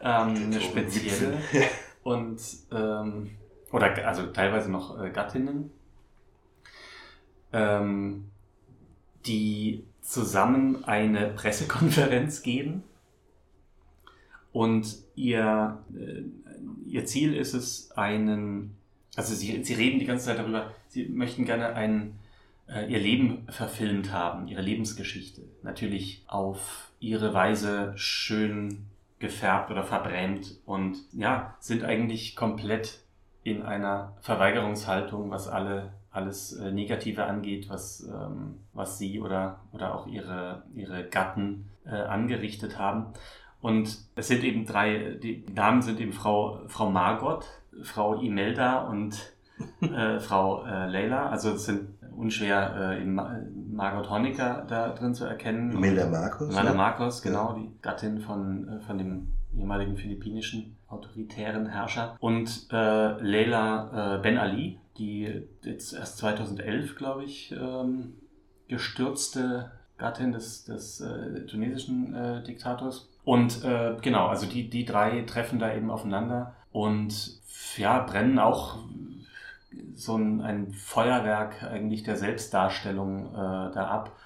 ähm, 0.03 0.53
spezielle 0.61 1.39
Witwen. 1.39 1.69
und 2.03 2.41
ähm, 2.73 3.31
oder 3.73 4.07
also 4.07 4.27
teilweise 4.27 4.71
noch 4.71 5.01
äh, 5.01 5.11
Gattinnen, 5.11 5.71
ähm, 7.53 8.31
die 9.27 9.85
zusammen 10.03 10.85
eine 10.85 11.29
Pressekonferenz 11.29 12.43
geben 12.43 12.83
und 14.53 14.97
ihr, 15.15 15.79
äh, 15.95 16.23
ihr 16.91 17.07
Ziel 17.07 17.35
ist 17.35 17.55
es, 17.55 17.91
einen, 17.93 18.77
also 19.17 19.35
sie, 19.35 19.65
sie 19.65 19.75
reden 19.75 19.99
die 19.99 20.07
ganze 20.07 20.27
Zeit 20.27 20.39
darüber, 20.39 20.73
sie 20.89 21.07
möchten 21.07 21.45
gerne 21.45 21.75
ein, 21.75 22.19
äh, 22.69 22.91
ihr 22.91 22.99
Leben 22.99 23.47
verfilmt 23.49 24.13
haben, 24.13 24.49
ihre 24.49 24.63
Lebensgeschichte. 24.63 25.43
Natürlich 25.63 26.25
auf 26.27 26.91
ihre 26.99 27.33
Weise 27.33 27.93
schön 27.97 28.87
gefärbt 29.19 29.71
oder 29.71 29.85
verbrämt 29.85 30.59
und 30.65 30.97
ja, 31.13 31.57
sind 31.61 31.85
eigentlich 31.85 32.37
komplett 32.37 33.01
in 33.43 33.63
einer 33.63 34.17
Verweigerungshaltung, 34.21 35.31
was 35.31 35.49
alle 35.49 35.93
alles 36.11 36.53
äh, 36.53 36.73
Negative 36.73 37.25
angeht, 37.25 37.69
was, 37.69 38.01
ähm, 38.01 38.57
was 38.73 38.99
sie 38.99 39.21
oder, 39.21 39.61
oder 39.73 39.95
auch 39.95 40.07
ihre, 40.07 40.65
ihre 40.75 41.09
Gatten 41.09 41.71
äh, 41.85 41.91
angerichtet 41.91 42.79
haben. 42.79 43.13
Und 43.61 43.99
es 44.17 44.29
sind 44.29 44.43
eben 44.43 44.65
drei, 44.65 45.19
die 45.23 45.45
Namen 45.55 45.83
sind 45.83 46.01
eben 46.01 46.13
Frau, 46.13 46.61
Frau 46.69 46.91
Margot, 46.91 47.45
Frau 47.83 48.21
Imelda 48.21 48.89
und 48.89 49.35
äh, 49.81 50.19
Frau 50.19 50.65
äh, 50.65 50.87
Leila. 50.89 51.29
Also 51.29 51.51
es 51.51 51.67
sind 51.67 51.89
unschwer 52.17 52.99
äh, 52.99 53.05
Margot 53.05 54.11
Honecker 54.11 54.65
da 54.69 54.91
drin 54.91 55.15
zu 55.15 55.25
erkennen. 55.25 55.73
Imelda 55.73 56.07
Marcos. 56.07 56.51
Imelda 56.51 56.71
ne? 56.71 56.77
Marcos, 56.77 57.23
genau, 57.23 57.55
die 57.55 57.71
Gattin 57.83 58.21
von, 58.21 58.69
äh, 58.69 58.81
von 58.81 58.99
dem 58.99 59.29
ehemaligen 59.57 59.97
philippinischen 59.97 60.77
autoritären 60.89 61.67
Herrscher. 61.67 62.17
Und 62.21 62.69
äh, 62.73 63.21
Leila 63.23 64.17
äh, 64.17 64.23
Ben 64.23 64.39
Ali, 64.39 64.79
die 64.99 65.47
jetzt 65.63 65.93
erst 65.93 66.19
2011, 66.19 66.97
glaube 66.97 67.25
ich, 67.25 67.53
ähm, 67.53 68.15
gestürzte 68.69 69.73
Gattin 69.99 70.33
des, 70.33 70.65
des 70.65 71.01
äh, 71.01 71.47
tunesischen 71.47 72.45
Diktators. 72.47 73.09
Und 73.25 73.65
äh, 73.65 73.97
genau, 74.01 74.29
also 74.29 74.47
die, 74.47 74.71
die 74.71 74.85
drei 74.85 75.23
treffen 75.23 75.59
da 75.59 75.75
eben 75.75 75.91
aufeinander 75.91 76.55
und 76.73 77.41
ja, 77.77 78.01
brennen 78.01 78.39
auch 78.39 78.79
so 79.95 80.17
ein, 80.17 80.41
ein 80.41 80.73
Feuerwerk 80.73 81.63
eigentlich 81.63 82.03
der 82.03 82.17
Selbstdarstellung 82.17 83.27
äh, 83.27 83.73
da 83.73 83.87
ab. 83.89 84.17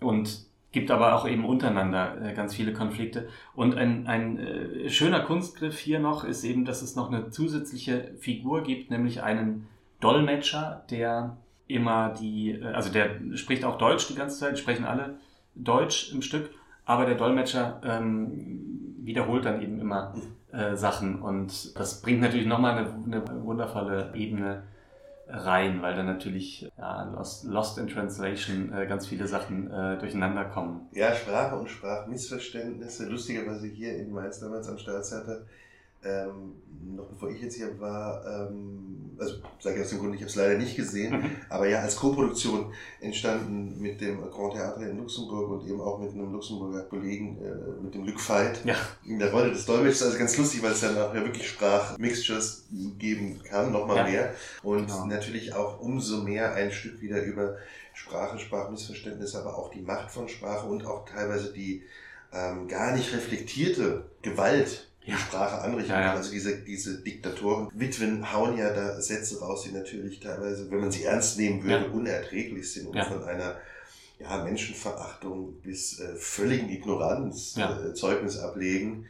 Und 0.00 0.50
gibt 0.72 0.90
aber 0.90 1.14
auch 1.14 1.26
eben 1.26 1.44
untereinander 1.44 2.20
äh, 2.22 2.34
ganz 2.34 2.54
viele 2.54 2.72
Konflikte. 2.72 3.28
Und 3.54 3.76
ein, 3.76 4.06
ein 4.06 4.38
äh, 4.38 4.88
schöner 4.88 5.20
Kunstgriff 5.20 5.78
hier 5.78 5.98
noch 5.98 6.24
ist 6.24 6.44
eben, 6.44 6.64
dass 6.64 6.82
es 6.82 6.96
noch 6.96 7.10
eine 7.10 7.30
zusätzliche 7.30 8.14
Figur 8.18 8.62
gibt, 8.62 8.90
nämlich 8.90 9.22
einen 9.22 9.68
Dolmetscher, 10.00 10.84
der 10.90 11.36
immer 11.66 12.10
die, 12.10 12.52
äh, 12.52 12.66
also 12.66 12.92
der 12.92 13.10
spricht 13.34 13.64
auch 13.64 13.78
Deutsch 13.78 14.08
die 14.08 14.14
ganze 14.14 14.38
Zeit, 14.38 14.58
sprechen 14.58 14.84
alle 14.84 15.18
Deutsch 15.56 16.12
im 16.12 16.22
Stück, 16.22 16.50
aber 16.90 17.06
der 17.06 17.14
Dolmetscher 17.14 17.80
ähm, 17.84 18.96
wiederholt 18.98 19.44
dann 19.44 19.62
eben 19.62 19.78
immer 19.78 20.12
äh, 20.50 20.74
Sachen 20.74 21.22
und 21.22 21.78
das 21.78 22.02
bringt 22.02 22.20
natürlich 22.20 22.48
nochmal 22.48 22.78
eine, 22.78 23.04
eine 23.04 23.44
wundervolle 23.44 24.12
Ebene 24.16 24.64
rein, 25.28 25.82
weil 25.82 25.94
dann 25.94 26.06
natürlich 26.06 26.68
ja, 26.76 27.04
Lost, 27.04 27.44
Lost 27.44 27.78
in 27.78 27.86
Translation 27.86 28.72
äh, 28.72 28.88
ganz 28.88 29.06
viele 29.06 29.28
Sachen 29.28 29.70
äh, 29.70 29.98
durcheinander 29.98 30.46
kommen. 30.46 30.88
Ja, 30.90 31.14
Sprache 31.14 31.54
und 31.54 31.70
Sprachmissverständnisse. 31.70 33.08
Lustigerweise 33.08 33.68
hier 33.68 33.96
in 33.96 34.10
Mainz 34.10 34.40
damals 34.40 34.68
am 34.68 34.76
Staatstheater 34.76 35.42
ähm, 36.04 36.54
noch 36.96 37.06
bevor 37.06 37.30
ich 37.30 37.40
jetzt 37.40 37.56
hier 37.56 37.78
war, 37.78 38.24
ähm, 38.26 39.16
also 39.18 39.34
sage 39.58 39.76
ich 39.76 39.82
aus 39.82 39.90
dem 39.90 39.98
Grund, 39.98 40.14
ich 40.14 40.22
habe 40.22 40.30
es 40.30 40.36
leider 40.36 40.56
nicht 40.56 40.76
gesehen, 40.76 41.12
mhm. 41.12 41.30
aber 41.48 41.68
ja, 41.68 41.80
als 41.80 41.96
Co-Produktion 41.96 42.72
entstanden 43.00 43.78
mit 43.80 44.00
dem 44.00 44.22
Grand 44.30 44.54
Theater 44.54 44.88
in 44.88 44.98
Luxemburg 44.98 45.50
und 45.50 45.68
eben 45.68 45.80
auch 45.80 45.98
mit 45.98 46.12
einem 46.12 46.32
Luxemburger 46.32 46.82
Kollegen, 46.84 47.38
äh, 47.42 47.82
mit 47.82 47.94
dem 47.94 48.04
Luc 48.04 48.18
Veit, 48.28 48.64
ja. 48.64 48.76
in 49.04 49.18
der 49.18 49.30
Rolle 49.30 49.50
des 49.50 49.66
Dolmetschers. 49.66 50.04
Also 50.04 50.18
ganz 50.18 50.36
lustig, 50.38 50.62
weil 50.62 50.72
es 50.72 50.80
dann 50.80 50.96
auch 50.96 51.14
ja 51.14 51.22
wirklich 51.22 51.48
Sprachmixtures 51.48 52.66
geben 52.98 53.42
kann, 53.44 53.72
nochmal 53.72 53.98
ja. 53.98 54.04
mehr. 54.04 54.34
Und 54.62 54.86
genau. 54.86 55.06
natürlich 55.06 55.54
auch 55.54 55.80
umso 55.80 56.22
mehr 56.22 56.54
ein 56.54 56.72
Stück 56.72 57.00
wieder 57.02 57.22
über 57.22 57.56
Sprache, 57.92 58.38
Sprachmissverständnisse, 58.38 59.38
aber 59.38 59.58
auch 59.58 59.70
die 59.70 59.82
Macht 59.82 60.10
von 60.10 60.28
Sprache 60.28 60.66
und 60.66 60.86
auch 60.86 61.04
teilweise 61.04 61.52
die 61.52 61.82
ähm, 62.32 62.68
gar 62.68 62.96
nicht 62.96 63.12
reflektierte 63.12 64.04
Gewalt 64.22 64.89
die 65.10 65.16
Sprache 65.16 65.60
anrichten 65.60 65.92
ja, 65.92 66.00
ja. 66.00 66.14
Also 66.14 66.30
diese, 66.30 66.58
diese 66.58 67.02
Diktatoren, 67.02 67.68
Witwen 67.74 68.32
hauen 68.32 68.56
ja 68.56 68.72
da 68.72 69.00
Sätze 69.00 69.40
raus, 69.40 69.64
die 69.64 69.72
natürlich 69.72 70.20
teilweise, 70.20 70.70
wenn 70.70 70.80
man 70.80 70.90
sie 70.90 71.04
ernst 71.04 71.38
nehmen 71.38 71.62
würde, 71.62 71.86
ja. 71.86 71.90
unerträglich 71.90 72.72
sind 72.72 72.88
und 72.88 73.02
von 73.04 73.24
einer 73.24 73.56
ja, 74.18 74.44
Menschenverachtung 74.44 75.60
bis 75.62 75.98
äh, 76.00 76.14
völligen 76.16 76.68
Ignoranz 76.68 77.56
äh, 77.56 77.94
Zeugnis 77.94 78.38
ablegen. 78.38 79.06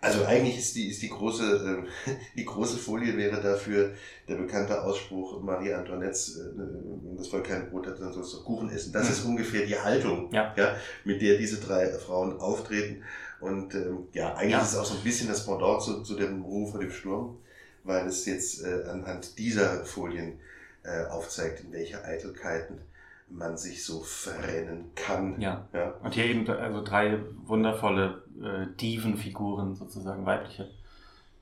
Also 0.00 0.24
eigentlich 0.26 0.58
ist 0.58 0.76
die, 0.76 0.90
ist 0.90 1.02
die 1.02 1.08
große, 1.08 1.86
äh, 2.06 2.10
die 2.36 2.44
große 2.44 2.76
Folie 2.76 3.16
wäre 3.16 3.40
dafür 3.40 3.94
der 4.28 4.36
bekannte 4.36 4.82
Ausspruch 4.82 5.42
Marie 5.42 5.72
Antoinette, 5.72 6.18
äh, 6.18 6.58
wenn 6.58 7.16
das 7.16 7.28
Volk 7.28 7.44
kein 7.44 7.70
Brot 7.70 7.86
hat, 7.86 8.00
dann 8.00 8.12
soll 8.12 8.22
es 8.22 8.32
doch 8.32 8.44
Kuchen 8.44 8.70
essen. 8.70 8.92
Das 8.92 9.04
mhm. 9.04 9.12
ist 9.12 9.24
ungefähr 9.24 9.66
die 9.66 9.78
Haltung, 9.78 10.30
ja. 10.32 10.52
Ja, 10.56 10.76
mit 11.04 11.22
der 11.22 11.38
diese 11.38 11.58
drei 11.58 11.88
Frauen 11.88 12.38
auftreten. 12.38 13.02
Und 13.44 13.74
ähm, 13.74 14.08
ja, 14.14 14.34
eigentlich 14.34 14.52
ja. 14.52 14.62
ist 14.62 14.72
es 14.72 14.78
auch 14.78 14.86
so 14.86 14.96
ein 14.96 15.04
bisschen 15.04 15.28
das 15.28 15.44
Pendant 15.44 15.82
zu, 15.82 16.02
zu 16.02 16.16
dem 16.16 16.42
Ruf 16.42 16.70
vor 16.70 16.80
dem 16.80 16.90
Sturm, 16.90 17.36
weil 17.82 18.06
es 18.06 18.24
jetzt 18.24 18.64
äh, 18.64 18.88
anhand 18.90 19.38
dieser 19.38 19.84
Folien 19.84 20.40
äh, 20.82 21.04
aufzeigt, 21.10 21.60
in 21.60 21.72
welche 21.72 22.02
Eitelkeiten 22.02 22.80
man 23.28 23.58
sich 23.58 23.84
so 23.84 24.00
verrennen 24.00 24.92
kann. 24.94 25.38
Ja. 25.38 25.68
ja. 25.74 25.90
Und 26.02 26.14
hier 26.14 26.24
eben 26.24 26.48
also 26.48 26.82
drei 26.82 27.18
wundervolle 27.44 28.22
äh, 28.42 28.66
Divenfiguren, 28.80 29.74
sozusagen 29.74 30.24
weibliche 30.24 30.70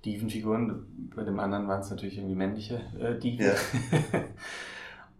Divenfiguren. 0.05 1.13
Bei 1.15 1.23
dem 1.23 1.39
anderen 1.39 1.69
waren 1.69 1.83
es 1.83 1.91
natürlich 1.91 2.19
irgendwie 2.19 2.35
männliche 2.35 2.81
äh, 2.99 3.17
Diven. 3.17 3.47
Ja. 3.47 3.55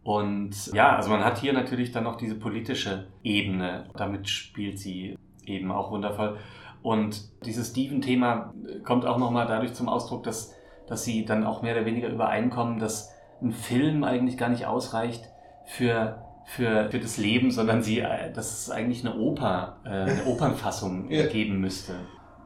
Und 0.03 0.73
ja, 0.73 0.97
also 0.97 1.11
man 1.11 1.25
hat 1.25 1.39
hier 1.39 1.53
natürlich 1.53 1.93
dann 1.93 2.03
noch 2.03 2.17
diese 2.17 2.35
politische 2.35 3.07
Ebene. 3.23 3.87
Damit 3.95 4.29
spielt 4.29 4.81
sie 4.81 5.17
eben 5.47 5.71
auch 5.71 5.93
wundervoll. 5.93 6.39
Und 6.83 7.31
dieses 7.45 7.69
Steven-Thema 7.69 8.55
kommt 8.85 9.07
auch 9.07 9.19
nochmal 9.19 9.47
dadurch 9.47 9.75
zum 9.75 9.89
Ausdruck, 9.89 10.25
dass, 10.25 10.55
dass 10.87 11.05
sie 11.05 11.25
dann 11.25 11.45
auch 11.45 11.63
mehr 11.63 11.77
oder 11.77 11.87
weniger 11.87 12.09
übereinkommen, 12.09 12.79
dass 12.79 13.11
ein 13.41 13.53
Film 13.53 14.05
eigentlich 14.05 14.37
gar 14.37 14.49
nicht 14.49 14.67
ausreicht 14.67 15.29
für, 15.65 16.25
für, 16.45 16.91
für 16.91 16.99
das 16.99 17.19
Leben, 17.19 17.51
sondern 17.51 17.83
sie, 17.83 18.01
äh, 18.01 18.33
dass 18.33 18.53
es 18.53 18.71
eigentlich 18.71 19.05
eine 19.05 19.17
Oper, 19.17 19.77
äh, 19.85 19.89
eine 19.89 20.25
Opernfassung 20.27 21.11
ja. 21.11 21.27
geben 21.27 21.61
müsste. 21.61 21.95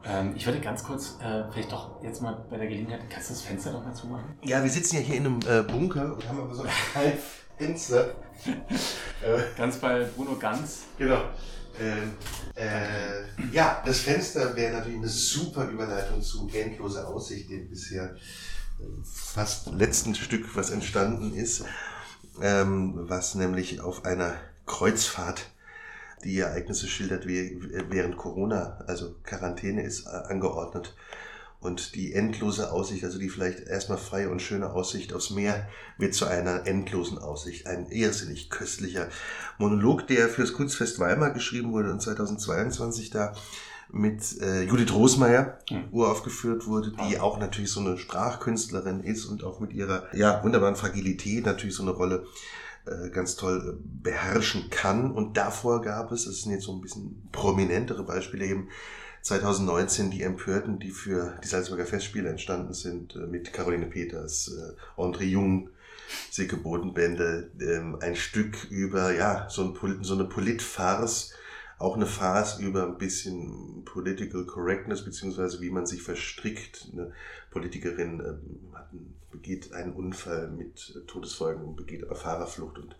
Ähm, 0.05 0.33
ich 0.35 0.45
würde 0.45 0.59
ganz 0.59 0.83
kurz, 0.83 1.17
äh, 1.21 1.43
vielleicht 1.51 1.71
doch 1.71 2.01
jetzt 2.03 2.21
mal 2.21 2.45
bei 2.49 2.57
der 2.57 2.67
Gelegenheit, 2.67 3.01
kannst 3.09 3.29
du 3.29 3.33
das 3.33 3.41
Fenster 3.41 3.71
doch 3.71 3.83
mal 3.83 3.93
zumachen? 3.93 4.37
Ja, 4.43 4.63
wir 4.63 4.69
sitzen 4.69 4.97
ja 4.97 5.01
hier 5.01 5.15
in 5.15 5.25
einem 5.25 5.39
äh, 5.41 5.63
Bunker 5.63 6.13
und 6.13 6.27
haben 6.27 6.39
aber 6.39 6.53
so 6.53 6.63
ein 6.63 6.69
Fenster. 7.57 8.11
ganz 9.57 9.77
bei 9.77 10.05
Bruno 10.15 10.35
Ganz. 10.35 10.85
Genau. 10.97 11.21
Ähm, 11.79 12.13
äh, 12.55 13.53
ja, 13.53 13.81
das 13.85 13.99
Fenster 13.99 14.55
wäre 14.55 14.77
natürlich 14.77 14.97
eine 14.97 15.07
super 15.07 15.67
Überleitung 15.67 16.21
zu 16.21 16.49
Endlose 16.53 17.07
Aussicht, 17.07 17.49
dem 17.49 17.69
bisher 17.69 18.15
äh, 18.79 18.83
fast 19.03 19.67
letzten 19.73 20.15
Stück, 20.15 20.55
was 20.55 20.71
entstanden 20.71 21.35
ist, 21.35 21.63
ähm, 22.41 22.93
was 22.95 23.35
nämlich 23.35 23.81
auf 23.81 24.05
einer 24.05 24.35
Kreuzfahrt 24.65 25.51
die 26.23 26.39
Ereignisse 26.39 26.87
schildert, 26.87 27.27
wie 27.27 27.59
während 27.89 28.17
Corona, 28.17 28.83
also 28.87 29.15
Quarantäne 29.23 29.83
ist, 29.83 30.07
äh, 30.07 30.09
angeordnet 30.09 30.95
und 31.59 31.95
die 31.95 32.13
endlose 32.13 32.71
Aussicht, 32.71 33.03
also 33.03 33.17
die 33.17 33.29
vielleicht 33.29 33.67
erstmal 33.67 33.97
freie 33.97 34.29
und 34.29 34.41
schöne 34.41 34.71
Aussicht 34.71 35.13
aufs 35.13 35.31
Meer, 35.31 35.67
wird 35.97 36.13
zu 36.13 36.25
einer 36.25 36.67
endlosen 36.67 37.17
Aussicht. 37.17 37.65
Ein 37.65 37.87
irrsinnig 37.87 38.49
köstlicher 38.49 39.09
Monolog, 39.57 40.07
der 40.07 40.29
fürs 40.29 40.53
Kunstfest 40.53 40.99
Weimar 40.99 41.31
geschrieben 41.31 41.71
wurde 41.71 41.91
und 41.91 42.01
2022 42.01 43.09
da 43.09 43.33
mit 43.89 44.41
äh, 44.41 44.63
Judith 44.63 44.93
Rosmeier 44.93 45.59
mhm. 45.71 45.85
uraufgeführt 45.91 46.67
wurde, 46.67 46.91
die 47.07 47.19
auch 47.19 47.39
natürlich 47.39 47.71
so 47.71 47.79
eine 47.79 47.97
Sprachkünstlerin 47.97 48.99
ist 48.99 49.25
und 49.25 49.43
auch 49.43 49.59
mit 49.59 49.73
ihrer 49.73 50.03
ja, 50.13 50.43
wunderbaren 50.43 50.75
Fragilität 50.75 51.45
natürlich 51.45 51.75
so 51.75 51.83
eine 51.83 51.91
Rolle 51.91 52.25
äh, 52.85 53.09
ganz 53.09 53.35
toll 53.35 53.79
beherrschen 53.83 54.69
kann. 54.69 55.11
Und 55.11 55.37
davor 55.37 55.81
gab 55.81 56.11
es, 56.11 56.25
das 56.25 56.41
sind 56.41 56.51
jetzt 56.51 56.65
so 56.65 56.73
ein 56.73 56.81
bisschen 56.81 57.29
prominentere 57.31 58.03
Beispiele 58.03 58.45
eben, 58.45 58.69
2019 59.27 60.09
die 60.09 60.23
Empörten, 60.23 60.79
die 60.79 60.91
für 60.91 61.37
die 61.43 61.47
Salzburger 61.47 61.85
Festspiele 61.85 62.29
entstanden 62.29 62.73
sind, 62.73 63.15
äh, 63.15 63.27
mit 63.27 63.51
Caroline 63.51 63.87
Peters, 63.87 64.49
äh, 64.57 65.01
André 65.01 65.23
Jung, 65.23 65.69
Silke 66.31 66.55
Bodenbände, 66.55 67.51
ähm, 67.59 67.97
ein 67.99 68.15
Stück 68.15 68.63
über 68.69 69.13
ja 69.13 69.49
so, 69.49 69.75
ein, 69.81 70.03
so 70.03 70.13
eine 70.13 70.23
Politfarce, 70.23 71.33
auch 71.77 71.97
eine 71.97 72.05
Farce 72.05 72.59
über 72.59 72.85
ein 72.85 72.97
bisschen 72.97 73.83
Political 73.83 74.45
Correctness, 74.45 75.03
beziehungsweise 75.03 75.59
wie 75.59 75.71
man 75.71 75.85
sich 75.85 76.01
verstrickt. 76.01 76.87
Eine 76.93 77.11
Politikerin 77.51 78.21
ähm, 78.21 79.13
begeht 79.29 79.73
einen 79.73 79.91
Unfall 79.91 80.49
mit 80.49 81.03
Todesfolgen 81.05 81.65
und 81.65 81.75
begeht 81.75 82.05
aber 82.05 82.15
Fahrerflucht 82.15 82.79
und 82.79 82.95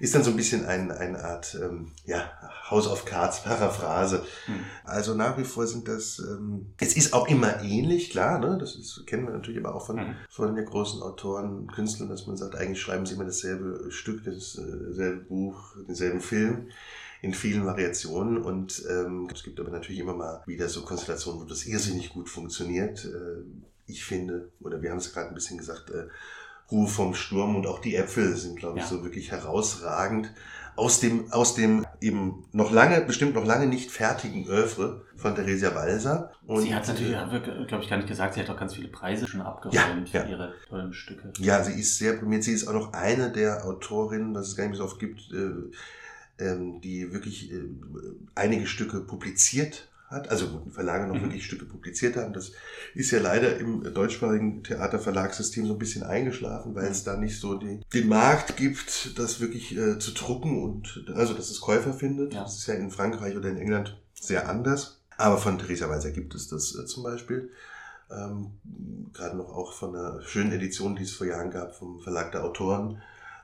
ist 0.00 0.14
dann 0.14 0.22
so 0.22 0.30
ein 0.30 0.36
bisschen 0.36 0.66
ein, 0.66 0.90
eine 0.90 1.22
Art 1.24 1.58
ähm, 1.60 1.92
ja, 2.04 2.30
House 2.70 2.86
of 2.86 3.04
Cards 3.04 3.42
Paraphrase. 3.42 4.24
Hm. 4.46 4.60
Also 4.84 5.14
nach 5.14 5.38
wie 5.38 5.44
vor 5.44 5.66
sind 5.66 5.88
das, 5.88 6.18
ähm, 6.18 6.66
es 6.78 6.96
ist 6.96 7.12
auch 7.12 7.28
immer 7.28 7.62
ähnlich, 7.62 8.10
klar, 8.10 8.38
ne? 8.38 8.58
das 8.58 8.76
ist, 8.76 9.06
kennen 9.06 9.26
wir 9.26 9.32
natürlich 9.32 9.64
aber 9.64 9.74
auch 9.74 9.86
von, 9.86 9.98
hm. 9.98 10.14
von 10.28 10.54
den 10.54 10.64
großen 10.64 11.02
Autoren, 11.02 11.66
Künstlern, 11.68 12.08
dass 12.08 12.26
man 12.26 12.36
sagt, 12.36 12.56
eigentlich 12.56 12.80
schreiben 12.80 13.06
sie 13.06 13.14
immer 13.14 13.24
dasselbe 13.24 13.90
Stück, 13.90 14.24
dasselbe 14.24 15.24
Buch, 15.28 15.76
denselben 15.88 16.20
Film 16.20 16.68
in 17.22 17.34
vielen 17.34 17.64
Variationen 17.64 18.38
und 18.38 18.84
ähm, 18.88 19.28
es 19.32 19.42
gibt 19.42 19.58
aber 19.58 19.70
natürlich 19.70 20.00
immer 20.00 20.14
mal 20.14 20.42
wieder 20.46 20.68
so 20.68 20.82
Konstellationen, 20.82 21.40
wo 21.40 21.44
das 21.44 21.66
irrsinnig 21.66 22.10
gut 22.10 22.28
funktioniert. 22.28 23.04
Äh, 23.04 23.42
ich 23.86 24.04
finde, 24.04 24.50
oder 24.60 24.82
wir 24.82 24.90
haben 24.90 24.98
es 24.98 25.12
gerade 25.12 25.28
ein 25.28 25.34
bisschen 25.34 25.58
gesagt, 25.58 25.90
äh, 25.90 26.06
Ruhe 26.70 26.88
vom 26.88 27.14
Sturm 27.14 27.56
und 27.56 27.66
auch 27.66 27.80
die 27.80 27.94
Äpfel 27.94 28.36
sind, 28.36 28.56
glaube 28.56 28.78
ich, 28.78 28.84
ja. 28.84 28.90
so 28.90 29.02
wirklich 29.04 29.30
herausragend. 29.30 30.32
Aus 30.74 31.00
dem, 31.00 31.32
aus 31.32 31.54
dem 31.54 31.86
eben 32.02 32.44
noch 32.52 32.70
lange, 32.70 33.00
bestimmt 33.00 33.34
noch 33.34 33.46
lange 33.46 33.66
nicht 33.66 33.90
fertigen 33.90 34.46
Oeuvre 34.46 35.06
von 35.16 35.34
Theresia 35.34 35.74
Walser. 35.74 36.32
Und 36.46 36.62
sie 36.62 36.74
hat 36.74 36.86
natürlich, 36.86 37.16
glaube 37.66 37.82
ich, 37.82 37.88
gar 37.88 37.96
nicht 37.96 38.08
gesagt, 38.08 38.34
sie 38.34 38.40
hat 38.40 38.50
auch 38.50 38.58
ganz 38.58 38.74
viele 38.74 38.88
Preise 38.88 39.26
schon 39.26 39.40
abgeräumt 39.40 40.12
ja, 40.12 40.24
für 40.24 40.28
ihre 40.28 40.54
tollen 40.68 40.92
Stücke. 40.92 41.32
Ja, 41.38 41.64
sie 41.64 41.80
ist 41.80 41.96
sehr 41.96 42.12
prämiert. 42.14 42.44
Sie 42.44 42.52
ist 42.52 42.68
auch 42.68 42.74
noch 42.74 42.92
eine 42.92 43.30
der 43.32 43.64
Autorinnen, 43.64 44.34
was 44.34 44.48
es 44.48 44.56
gar 44.56 44.64
nicht 44.64 44.72
mehr 44.72 44.78
so 44.78 44.84
oft 44.84 44.98
gibt, 44.98 45.32
äh, 45.32 46.44
ähm, 46.44 46.82
die 46.82 47.10
wirklich 47.10 47.50
äh, 47.50 47.62
einige 48.34 48.66
Stücke 48.66 49.00
publiziert 49.00 49.88
hat. 50.08 50.28
Also 50.30 50.46
wo 50.64 50.70
Verlage 50.70 51.06
noch 51.06 51.14
Mhm. 51.16 51.22
wirklich 51.22 51.44
Stücke 51.46 51.64
publiziert 51.64 52.16
haben. 52.16 52.32
Das 52.32 52.52
ist 52.94 53.10
ja 53.10 53.20
leider 53.20 53.56
im 53.58 53.82
deutschsprachigen 53.94 54.62
Theaterverlagssystem 54.62 55.66
so 55.66 55.72
ein 55.74 55.78
bisschen 55.78 56.02
eingeschlafen, 56.04 56.74
weil 56.74 56.84
Mhm. 56.86 56.90
es 56.92 57.04
da 57.04 57.16
nicht 57.16 57.38
so 57.40 57.54
die, 57.58 57.80
den 57.92 58.08
Markt 58.08 58.56
gibt, 58.56 59.18
das 59.18 59.40
wirklich 59.40 59.76
äh, 59.76 59.98
zu 59.98 60.12
drucken 60.12 60.62
und 60.62 61.04
also 61.14 61.34
dass 61.34 61.50
es 61.50 61.60
Käufer 61.60 61.92
findet. 61.92 62.34
Ja. 62.34 62.42
Das 62.42 62.56
ist 62.58 62.66
ja 62.66 62.74
in 62.74 62.90
Frankreich 62.90 63.36
oder 63.36 63.48
in 63.50 63.56
England 63.58 64.00
sehr 64.20 64.48
anders. 64.48 65.00
Aber 65.18 65.38
von 65.38 65.58
Theresa 65.58 65.88
Weiser 65.88 66.10
gibt 66.10 66.34
es 66.34 66.48
das 66.48 66.74
äh, 66.78 66.84
zum 66.86 67.02
Beispiel. 67.02 67.50
Ähm, 68.10 68.52
Gerade 69.12 69.36
noch 69.36 69.48
auch 69.48 69.72
von 69.72 69.96
einer 69.96 70.22
schönen 70.22 70.52
Edition, 70.52 70.94
die 70.94 71.02
es 71.02 71.12
vor 71.12 71.26
Jahren 71.26 71.50
gab 71.50 71.74
vom 71.74 72.00
Verlag 72.00 72.30
der 72.32 72.44
Autoren. 72.44 73.02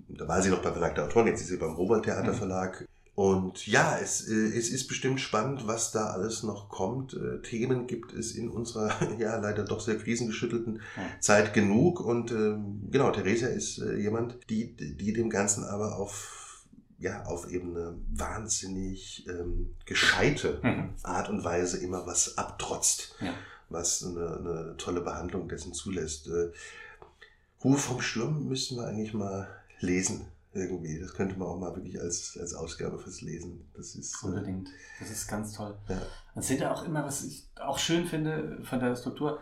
Da 0.08 0.28
war 0.28 0.42
sie 0.42 0.50
noch 0.50 0.62
beim 0.62 0.72
Verlag 0.72 0.94
der 0.94 1.04
Autoren, 1.04 1.26
jetzt 1.28 1.40
ist 1.40 1.48
sie 1.48 1.56
beim 1.56 1.72
Robert 1.74 2.04
Theater 2.04 2.32
Mhm. 2.32 2.36
Verlag. 2.36 2.86
Und 3.14 3.66
ja, 3.66 3.98
es, 3.98 4.26
äh, 4.26 4.56
es 4.56 4.70
ist 4.70 4.88
bestimmt 4.88 5.20
spannend, 5.20 5.66
was 5.66 5.92
da 5.92 6.06
alles 6.10 6.42
noch 6.44 6.70
kommt. 6.70 7.12
Äh, 7.12 7.42
Themen 7.42 7.86
gibt 7.86 8.14
es 8.14 8.32
in 8.32 8.48
unserer 8.48 8.90
ja 9.18 9.36
leider 9.36 9.64
doch 9.64 9.80
sehr 9.80 9.98
krisengeschüttelten 9.98 10.80
Ja. 10.96 11.02
Zeit 11.20 11.52
genug. 11.52 12.00
Und 12.00 12.30
ähm, 12.30 12.88
genau, 12.90 13.10
Theresia 13.10 13.48
ist 13.48 13.78
äh, 13.78 13.96
jemand, 13.96 14.38
die, 14.48 14.74
die 14.76 15.12
dem 15.12 15.28
Ganzen 15.28 15.64
aber 15.64 15.96
auf, 15.98 16.64
ja, 16.98 17.24
auf 17.26 17.50
eben 17.50 17.76
eine 17.76 17.94
wahnsinnig 18.14 19.26
ähm, 19.28 19.74
gescheite 19.84 20.60
Mhm. 20.62 20.94
Art 21.02 21.28
und 21.28 21.44
Weise 21.44 21.78
immer 21.78 22.06
was 22.06 22.38
abtrotzt, 22.38 23.14
Ja. 23.20 23.34
was 23.68 24.02
eine, 24.02 24.36
eine 24.38 24.74
tolle 24.78 25.02
Behandlung 25.02 25.48
dessen 25.48 25.74
zulässt. 25.74 26.28
Äh, 26.28 26.50
Ruhe 27.62 27.76
vom 27.76 28.00
Sturm 28.00 28.48
müssten 28.48 28.76
wir 28.76 28.86
eigentlich 28.86 29.12
mal 29.12 29.48
lesen. 29.80 30.26
Irgendwie. 30.54 30.98
Das 31.00 31.14
könnte 31.14 31.38
man 31.38 31.48
auch 31.48 31.58
mal 31.58 31.74
wirklich 31.74 32.00
als, 32.00 32.36
als 32.40 32.54
Ausgabe 32.54 32.98
fürs 32.98 33.20
Lesen. 33.22 33.64
Das 33.74 33.94
ist. 33.94 34.22
Äh, 34.22 34.26
Unbedingt. 34.26 34.68
Das 35.00 35.10
ist 35.10 35.26
ganz 35.28 35.52
toll. 35.54 35.74
Ja. 35.88 36.00
Es 36.34 36.48
sind 36.48 36.60
ja 36.60 36.72
auch 36.72 36.84
immer, 36.84 37.04
was 37.04 37.24
ich 37.24 37.46
auch 37.60 37.78
schön 37.78 38.04
finde 38.06 38.58
von 38.64 38.78
der 38.80 38.94
Struktur, 38.96 39.38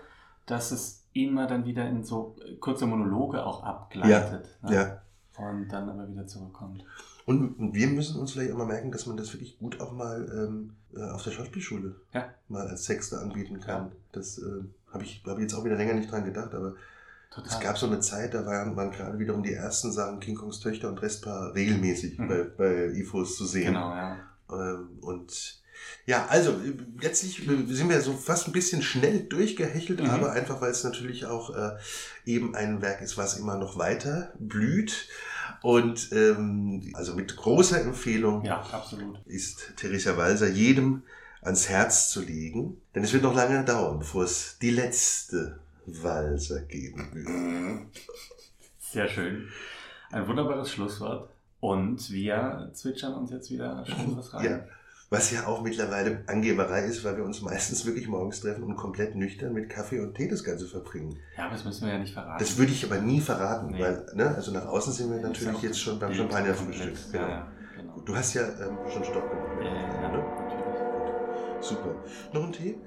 dass 0.47 0.71
es 0.71 1.05
immer 1.13 1.47
dann 1.47 1.65
wieder 1.65 1.89
in 1.89 2.05
so 2.05 2.37
kurze 2.61 2.87
Monologe 2.87 3.45
auch 3.45 3.63
abgleitet. 3.65 4.49
ne? 4.63 4.75
ja. 4.75 5.03
Und 5.37 5.69
dann 5.69 5.89
aber 5.89 6.09
wieder 6.09 6.27
zurückkommt. 6.27 6.85
Und 7.25 7.73
wir 7.75 7.87
müssen 7.87 8.21
uns 8.21 8.33
vielleicht 8.33 8.53
auch 8.53 8.59
mal 8.59 8.67
merken, 8.67 8.91
dass 8.93 9.07
man 9.07 9.17
das 9.17 9.33
wirklich 9.33 9.59
gut 9.59 9.81
auch 9.81 9.93
mal 9.93 10.29
ähm, 10.33 10.75
äh, 10.95 11.03
auf 11.11 11.23
der 11.23 11.31
Schauspielschule 11.31 11.95
Ja. 12.13 12.29
mal 12.49 12.67
als 12.69 12.85
Texte 12.85 13.19
anbieten 13.19 13.59
kann. 13.61 13.87
Ja. 13.87 13.93
Das 14.13 14.39
äh, 14.39 14.65
habe 14.93 15.05
ich, 15.05 15.23
glaube 15.23 15.41
ich, 15.41 15.45
jetzt 15.49 15.55
auch 15.59 15.65
wieder 15.65 15.77
länger 15.77 15.95
nicht 15.95 16.11
dran 16.11 16.25
gedacht, 16.25 16.55
aber 16.55 16.75
Total. 17.31 17.53
es 17.53 17.61
gab 17.61 17.79
so 17.79 17.87
eine 17.87 18.01
Zeit, 18.01 18.35
da 18.35 18.45
waren, 18.45 18.75
waren 18.77 18.91
gerade 18.91 19.19
wiederum 19.19 19.43
die 19.45 19.53
ersten 19.55 19.93
Sachen 19.93 20.19
King 20.19 20.35
Kongs 20.35 20.59
Töchter 20.61 20.89
und 20.89 21.01
Restpaar 21.01 21.55
regelmäßig 21.55 22.19
Mhm. 22.19 22.29
bei, 22.29 22.43
bei 22.43 22.87
IFOs 22.99 23.37
zu 23.37 23.47
sehen. 23.47 23.67
Genau, 23.75 23.95
ja. 23.95 24.17
Ähm, 24.51 24.99
und 25.01 25.61
ja, 26.07 26.27
also 26.29 26.55
letztlich 27.01 27.37
sind 27.47 27.89
wir 27.89 28.01
so 28.03 28.13
fast 28.15 28.49
ein 28.49 28.53
bisschen 28.53 28.83
schnell 28.83 29.21
durchgehechelt, 29.21 30.01
Mhm. 30.03 30.11
aber 30.11 30.33
einfach, 30.33 30.61
weil 30.61 30.73
es 30.73 30.83
natürlich 30.85 31.25
auch 31.27 31.55
äh, 31.57 31.77
eben 32.27 32.55
ein 32.57 32.83
Werk 32.83 33.01
ist, 33.01 33.17
was 33.17 33.39
immer 33.39 33.57
noch 33.57 33.79
weiter 33.79 34.33
blüht. 34.39 35.09
Und 35.63 36.11
ähm, 36.13 36.91
also 36.95 37.15
mit 37.15 37.37
großer 37.37 37.81
Empfehlung 37.81 38.45
Ja, 38.45 38.65
ist 39.27 39.75
Theresia 39.77 40.17
Walser 40.17 40.49
jedem 40.49 41.03
ans 41.43 41.69
Herz 41.69 42.11
zu 42.11 42.23
legen. 42.23 42.81
Denn 42.95 43.05
es 43.05 43.13
wird 43.13 43.23
noch 43.23 43.35
lange 43.35 43.65
dauern, 43.65 43.99
bevor 44.01 44.25
es 44.25 44.57
die 44.61 44.71
letzte 44.71 45.59
Walser 46.03 46.61
geben 46.63 47.09
wird. 47.13 47.87
Sehr 48.79 49.09
schön. 49.09 49.49
Ein 50.11 50.27
wunderbares 50.27 50.71
Schlusswort. 50.73 51.31
Und 51.61 52.11
wir 52.11 52.71
zwitschern 52.73 53.15
uns 53.15 53.31
jetzt 53.31 53.51
wieder 53.51 53.85
schön 53.87 54.17
was 54.17 54.33
rein. 54.35 54.45
Ja. 54.45 54.65
Was 55.13 55.33
ja 55.33 55.47
auch 55.49 55.61
mittlerweile 55.63 56.23
Angeberei 56.29 56.85
ist, 56.85 57.03
weil 57.03 57.17
wir 57.17 57.25
uns 57.25 57.43
meistens 57.43 57.85
wirklich 57.85 58.07
morgens 58.07 58.41
treffen 58.41 58.63
und 58.63 58.77
komplett 58.77 59.17
nüchtern 59.17 59.53
mit 59.53 59.69
Kaffee 59.69 59.99
und 59.99 60.15
Tee 60.15 60.29
das 60.29 60.45
Ganze 60.45 60.69
verbringen. 60.69 61.19
Ja, 61.37 61.45
aber 61.47 61.55
das 61.55 61.65
müssen 61.65 61.85
wir 61.87 61.93
ja 61.93 61.99
nicht 61.99 62.15
verraten. 62.15 62.39
Das 62.39 62.57
würde 62.57 62.71
ich 62.71 62.85
aber 62.85 63.01
nie 63.01 63.21
verraten, 63.21 63.73
Nee. 63.73 63.81
weil, 63.81 64.07
ne, 64.15 64.33
also 64.37 64.53
nach 64.53 64.67
außen 64.67 64.93
sind 64.93 65.11
wir 65.11 65.17
ist 65.17 65.25
natürlich 65.25 65.63
jetzt 65.63 65.81
schon 65.81 65.99
beim 65.99 66.15
Champagnerfrühstück. 66.15 66.95
Genau. 67.11 67.25
Ja, 67.25 67.29
ja, 67.29 67.53
genau. 67.77 68.01
Du 68.03 68.15
hast 68.15 68.35
ja 68.35 68.43
ähm, 68.43 68.79
schon 68.89 69.03
Stopp 69.03 69.29
gemacht. 69.29 69.49
Ja, 69.59 69.75
ja, 69.75 69.85
Aufnahme, 69.89 70.03
ja, 70.03 70.13
ne? 70.13 70.45
natürlich. 70.45 71.67
Super. 71.69 71.95
Noch 72.33 72.45
ein 72.47 72.53
Tee? 72.53 72.79